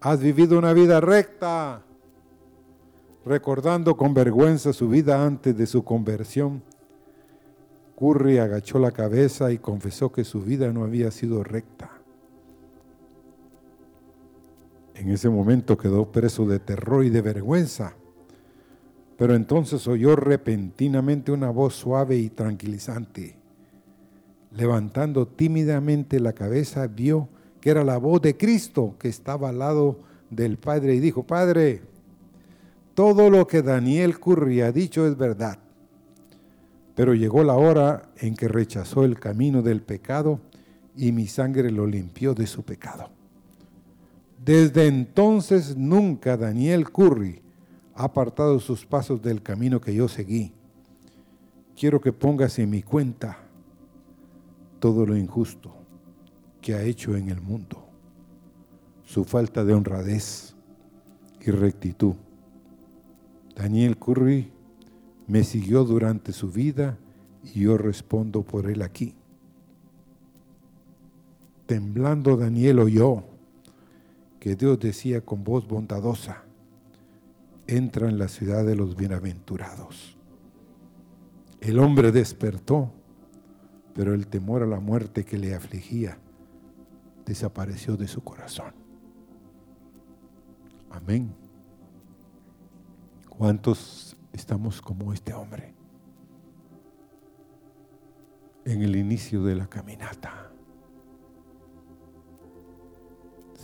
has 0.00 0.20
vivido 0.20 0.58
una 0.58 0.72
vida 0.72 1.00
recta, 1.00 1.82
recordando 3.26 3.96
con 3.96 4.14
vergüenza 4.14 4.72
su 4.72 4.88
vida 4.88 5.26
antes 5.26 5.56
de 5.58 5.66
su 5.66 5.82
conversión. 5.82 6.62
Curry 7.98 8.38
agachó 8.38 8.78
la 8.78 8.92
cabeza 8.92 9.50
y 9.50 9.58
confesó 9.58 10.12
que 10.12 10.22
su 10.22 10.42
vida 10.42 10.72
no 10.72 10.84
había 10.84 11.10
sido 11.10 11.42
recta. 11.42 11.90
En 14.94 15.10
ese 15.10 15.28
momento 15.28 15.76
quedó 15.76 16.10
preso 16.12 16.46
de 16.46 16.60
terror 16.60 17.04
y 17.04 17.10
de 17.10 17.20
vergüenza. 17.20 17.94
Pero 19.18 19.34
entonces 19.34 19.88
oyó 19.88 20.14
repentinamente 20.14 21.32
una 21.32 21.50
voz 21.50 21.74
suave 21.74 22.16
y 22.16 22.30
tranquilizante. 22.30 23.36
Levantando 24.52 25.26
tímidamente 25.26 26.20
la 26.20 26.32
cabeza, 26.32 26.86
vio 26.86 27.28
que 27.60 27.70
era 27.70 27.82
la 27.82 27.98
voz 27.98 28.22
de 28.22 28.36
Cristo 28.36 28.94
que 29.00 29.08
estaba 29.08 29.48
al 29.48 29.58
lado 29.58 29.98
del 30.30 30.58
Padre 30.58 30.94
y 30.94 31.00
dijo, 31.00 31.24
Padre, 31.24 31.82
todo 32.96 33.28
lo 33.28 33.46
que 33.46 33.60
Daniel 33.60 34.18
Curry 34.18 34.62
ha 34.62 34.72
dicho 34.72 35.06
es 35.06 35.18
verdad. 35.18 35.58
Pero 36.94 37.12
llegó 37.12 37.44
la 37.44 37.52
hora 37.52 38.10
en 38.16 38.34
que 38.34 38.48
rechazó 38.48 39.04
el 39.04 39.20
camino 39.20 39.60
del 39.60 39.82
pecado 39.82 40.40
y 40.96 41.12
mi 41.12 41.26
sangre 41.26 41.70
lo 41.70 41.86
limpió 41.86 42.32
de 42.32 42.46
su 42.46 42.62
pecado. 42.62 43.10
Desde 44.42 44.86
entonces 44.86 45.76
nunca 45.76 46.38
Daniel 46.38 46.90
Curry 46.90 47.42
ha 47.94 48.04
apartado 48.04 48.58
sus 48.60 48.86
pasos 48.86 49.20
del 49.20 49.42
camino 49.42 49.78
que 49.78 49.94
yo 49.94 50.08
seguí. 50.08 50.54
Quiero 51.78 52.00
que 52.00 52.14
pongas 52.14 52.58
en 52.58 52.70
mi 52.70 52.82
cuenta 52.82 53.36
todo 54.80 55.04
lo 55.04 55.14
injusto 55.18 55.76
que 56.62 56.72
ha 56.74 56.82
hecho 56.82 57.14
en 57.14 57.28
el 57.28 57.42
mundo, 57.42 57.86
su 59.04 59.22
falta 59.22 59.66
de 59.66 59.74
honradez 59.74 60.54
y 61.42 61.50
rectitud. 61.50 62.14
Daniel 63.56 63.96
Curry 63.96 64.52
me 65.26 65.42
siguió 65.42 65.84
durante 65.84 66.32
su 66.32 66.52
vida 66.52 66.98
y 67.42 67.60
yo 67.60 67.78
respondo 67.78 68.42
por 68.42 68.70
él 68.70 68.82
aquí. 68.82 69.14
Temblando 71.66 72.36
Daniel 72.36 72.78
oyó 72.78 73.24
que 74.38 74.54
Dios 74.54 74.78
decía 74.78 75.22
con 75.22 75.42
voz 75.42 75.66
bondadosa, 75.66 76.44
entra 77.66 78.08
en 78.08 78.18
la 78.18 78.28
ciudad 78.28 78.64
de 78.64 78.76
los 78.76 78.94
bienaventurados. 78.94 80.16
El 81.60 81.78
hombre 81.80 82.12
despertó, 82.12 82.92
pero 83.94 84.14
el 84.14 84.28
temor 84.28 84.62
a 84.62 84.66
la 84.66 84.78
muerte 84.78 85.24
que 85.24 85.38
le 85.38 85.54
afligía 85.54 86.18
desapareció 87.24 87.96
de 87.96 88.06
su 88.06 88.22
corazón. 88.22 88.72
Amén. 90.90 91.45
¿Cuántos 93.38 94.16
estamos 94.32 94.80
como 94.80 95.12
este 95.12 95.34
hombre? 95.34 95.74
En 98.64 98.82
el 98.82 98.96
inicio 98.96 99.44
de 99.44 99.54
la 99.54 99.66
caminata. 99.66 100.46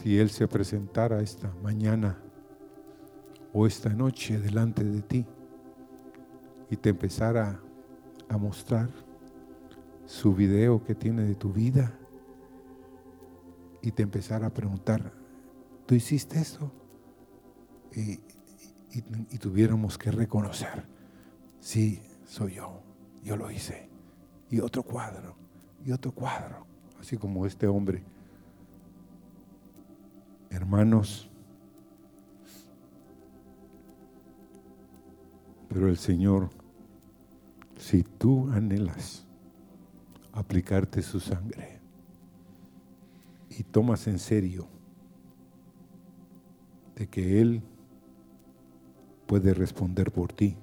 si 0.03 0.19
Él 0.19 0.31
se 0.31 0.49
presentara 0.49 1.21
esta 1.21 1.53
mañana 1.63 2.19
o 3.53 3.67
esta 3.67 3.91
noche 3.91 4.39
delante 4.41 4.83
de 4.83 5.01
ti 5.03 5.27
y 6.71 6.77
te 6.77 6.89
empezara 6.89 7.61
a 8.29 8.37
mostrar 8.37 8.91
su 10.05 10.35
video 10.35 10.83
que 10.83 10.97
tiene 10.97 11.23
de 11.23 11.37
tu 11.37 11.53
vida 11.53 11.97
y 13.81 13.93
te 13.93 14.03
empezara 14.03 14.49
a 14.49 14.51
preguntar, 14.51 15.13
¿tú 15.87 15.95
hiciste 15.95 16.41
esto? 16.41 16.73
Y, 17.95 18.19
y, 18.93 19.39
tuviéramos 19.39 19.97
que 19.97 20.11
reconocer, 20.11 20.85
sí, 21.61 22.03
soy 22.27 22.55
yo, 22.55 22.83
yo 23.23 23.37
lo 23.37 23.51
hice. 23.51 23.89
Y 24.51 24.61
otro 24.61 24.83
cuadro, 24.83 25.35
y 25.85 25.93
otro 25.93 26.13
cuadro, 26.13 26.67
así 27.01 27.17
como 27.17 27.47
este 27.47 27.67
hombre. 27.67 28.03
Hermanos, 30.51 31.31
pero 35.69 35.89
el 35.89 35.97
Señor, 35.97 36.51
si 37.79 38.03
tú 38.03 38.51
anhelas 38.53 39.27
aplicarte 40.33 41.01
su 41.01 41.19
sangre 41.19 41.81
y 43.49 43.63
tomas 43.63 44.07
en 44.07 44.19
serio 44.19 44.69
de 46.95 47.09
que 47.09 47.41
Él 47.41 47.63
puede 49.33 49.55
responder 49.55 50.13
por 50.13 50.31
ti, 50.31 50.55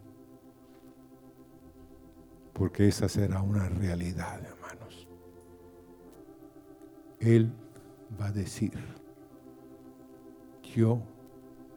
porque 2.53 2.87
esa 2.87 3.09
será 3.09 3.41
una 3.41 3.67
realidad, 3.67 4.45
hermanos. 4.45 5.07
Él 7.19 7.51
va 8.21 8.27
a 8.27 8.31
decir, 8.31 8.73
yo 10.75 11.01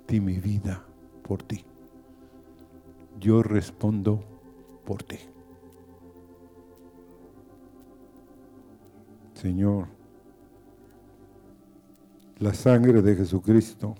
di 0.06 0.20
mi 0.20 0.38
vida 0.38 0.84
por 1.22 1.42
ti. 1.42 1.64
Yo 3.18 3.42
respondo 3.42 4.22
por 4.84 5.02
ti. 5.02 5.16
Señor, 9.32 9.86
la 12.38 12.52
sangre 12.52 13.00
de 13.00 13.16
Jesucristo 13.16 13.94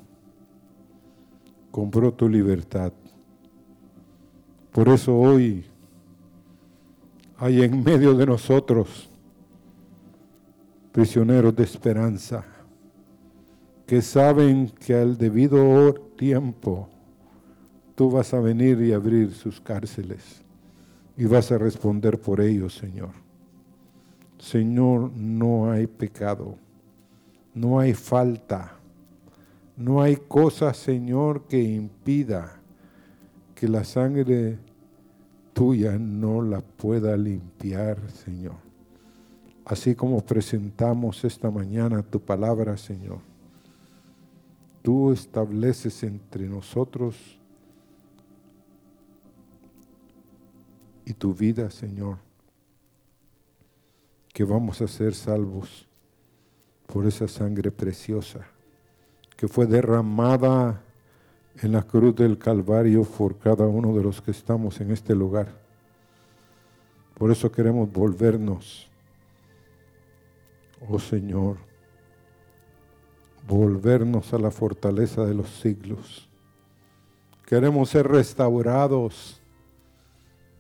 compró 1.72 2.12
tu 2.12 2.28
libertad. 2.28 2.92
Por 4.70 4.88
eso 4.88 5.18
hoy 5.18 5.64
hay 7.38 7.62
en 7.62 7.82
medio 7.82 8.14
de 8.14 8.26
nosotros 8.26 9.10
prisioneros 10.92 11.56
de 11.56 11.64
esperanza 11.64 12.44
que 13.86 14.00
saben 14.00 14.68
que 14.68 14.94
al 14.94 15.16
debido 15.16 15.94
tiempo 16.16 16.88
tú 17.94 18.10
vas 18.10 18.32
a 18.32 18.40
venir 18.40 18.80
y 18.82 18.92
abrir 18.92 19.32
sus 19.32 19.60
cárceles 19.60 20.42
y 21.16 21.24
vas 21.24 21.50
a 21.52 21.58
responder 21.58 22.20
por 22.20 22.40
ellos, 22.40 22.74
Señor. 22.74 23.10
Señor, 24.38 25.10
no 25.12 25.70
hay 25.70 25.86
pecado, 25.86 26.56
no 27.54 27.78
hay 27.78 27.94
falta, 27.94 28.76
no 29.76 30.02
hay 30.02 30.16
cosa, 30.16 30.74
Señor, 30.74 31.46
que 31.46 31.62
impida 31.62 32.60
que 33.54 33.68
la 33.68 33.84
sangre 33.84 34.58
tuya 35.52 35.98
no 35.98 36.42
la 36.42 36.60
pueda 36.60 37.16
limpiar, 37.16 38.10
Señor. 38.10 38.56
Así 39.64 39.94
como 39.94 40.20
presentamos 40.20 41.24
esta 41.24 41.50
mañana 41.50 42.02
tu 42.02 42.20
palabra, 42.20 42.76
Señor. 42.76 43.20
Tú 44.82 45.12
estableces 45.12 46.02
entre 46.02 46.48
nosotros 46.48 47.38
y 51.06 51.14
tu 51.14 51.32
vida, 51.32 51.70
Señor, 51.70 52.18
que 54.32 54.44
vamos 54.44 54.82
a 54.82 54.88
ser 54.88 55.14
salvos 55.14 55.88
por 56.86 57.06
esa 57.06 57.28
sangre 57.28 57.70
preciosa 57.70 58.51
que 59.43 59.49
fue 59.49 59.66
derramada 59.66 60.80
en 61.61 61.72
la 61.72 61.82
cruz 61.82 62.14
del 62.14 62.38
Calvario 62.38 63.03
por 63.03 63.36
cada 63.40 63.66
uno 63.66 63.93
de 63.93 64.01
los 64.01 64.22
que 64.22 64.30
estamos 64.30 64.80
en 64.80 64.93
este 64.93 65.16
lugar. 65.16 65.49
Por 67.18 67.28
eso 67.32 67.51
queremos 67.51 67.90
volvernos, 67.90 68.88
oh 70.88 70.97
Señor, 71.01 71.57
volvernos 73.49 74.32
a 74.32 74.38
la 74.38 74.53
fortaleza 74.53 75.24
de 75.24 75.34
los 75.34 75.49
siglos. 75.49 76.28
Queremos 77.45 77.90
ser 77.90 78.07
restaurados. 78.07 79.43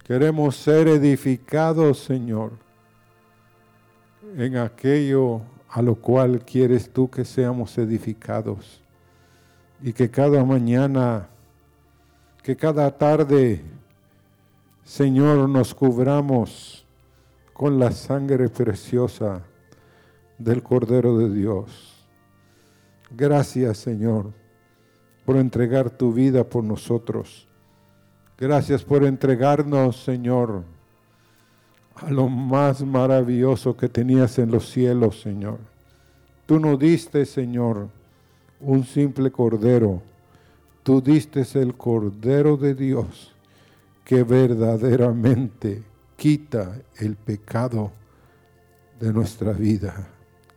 Queremos 0.02 0.56
ser 0.56 0.88
edificados, 0.88 2.00
Señor, 2.00 2.50
en 4.36 4.56
aquello 4.56 5.42
a 5.72 5.80
lo 5.80 5.94
cual 5.94 6.44
quieres 6.44 6.90
tú 6.90 7.08
que 7.08 7.24
seamos 7.24 7.78
edificados 7.78 8.82
y 9.82 9.94
que 9.94 10.10
cada 10.10 10.44
mañana, 10.44 11.28
que 12.42 12.54
cada 12.54 12.90
tarde, 12.98 13.62
Señor, 14.84 15.48
nos 15.48 15.74
cubramos 15.74 16.84
con 17.54 17.78
la 17.78 17.90
sangre 17.90 18.50
preciosa 18.50 19.40
del 20.36 20.62
Cordero 20.62 21.16
de 21.16 21.30
Dios. 21.30 22.06
Gracias, 23.10 23.78
Señor, 23.78 24.30
por 25.24 25.38
entregar 25.38 25.88
tu 25.88 26.12
vida 26.12 26.44
por 26.44 26.64
nosotros. 26.64 27.48
Gracias 28.36 28.84
por 28.84 29.04
entregarnos, 29.04 30.04
Señor, 30.04 30.64
a 32.06 32.10
lo 32.10 32.28
más 32.28 32.82
maravilloso 32.82 33.76
que 33.76 33.88
tenías 33.88 34.38
en 34.38 34.50
los 34.50 34.70
cielos, 34.70 35.20
Señor. 35.20 35.58
Tú 36.46 36.58
no 36.58 36.76
diste, 36.76 37.24
Señor, 37.24 37.88
un 38.60 38.84
simple 38.84 39.30
cordero. 39.30 40.02
Tú 40.82 41.00
diste 41.00 41.44
el 41.54 41.74
cordero 41.74 42.56
de 42.56 42.74
Dios 42.74 43.32
que 44.04 44.24
verdaderamente 44.24 45.82
quita 46.16 46.76
el 46.98 47.16
pecado 47.16 47.92
de 48.98 49.12
nuestra 49.12 49.52
vida. 49.52 50.08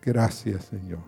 Gracias, 0.01 0.65
Señor. 0.65 0.99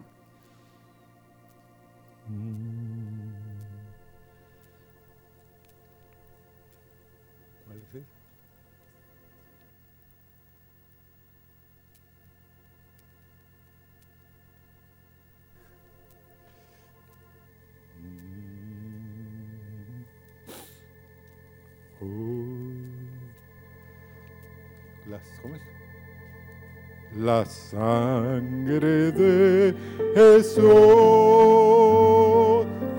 La 27.15 27.43
sangre 27.45 29.11
de 29.11 29.73
Jesús 30.13 30.63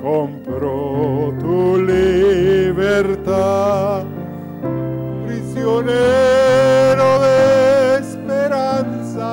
compró 0.03 1.33
tu 1.39 1.77
libertad, 1.81 3.25
prisionero 5.25 7.21
de 7.21 7.99
esperanza, 8.01 9.33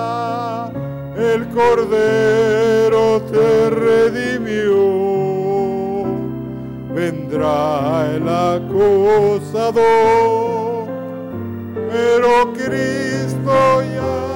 el 1.17 1.47
Cordero 1.49 3.21
te 3.23 3.69
redimió. 3.71 5.14
Vendrá 6.95 8.07
el 8.15 8.23
acosador, 8.29 9.75
pero 11.91 12.53
Cristo 12.53 13.83
ya 13.83 14.34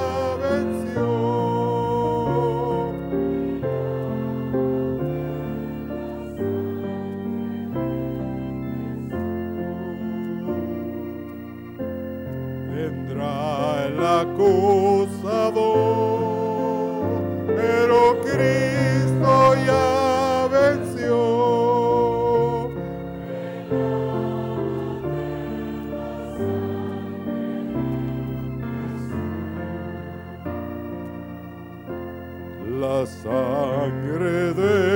La 32.80 33.04
sangre 33.04 34.54
de 34.54 34.89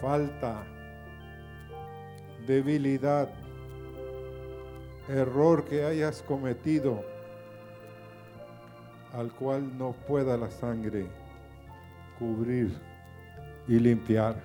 falta, 0.00 0.64
debilidad, 2.46 3.28
error 5.08 5.64
que 5.64 5.84
hayas 5.84 6.22
cometido, 6.22 7.04
al 9.12 9.32
cual 9.32 9.76
no 9.76 9.92
pueda 9.92 10.36
la 10.36 10.50
sangre 10.50 11.06
cubrir 12.18 12.76
y 13.66 13.78
limpiar. 13.78 14.42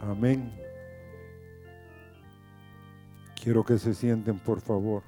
Amén. 0.00 0.52
Quiero 3.42 3.64
que 3.64 3.78
se 3.78 3.94
sienten, 3.94 4.38
por 4.38 4.60
favor. 4.60 5.02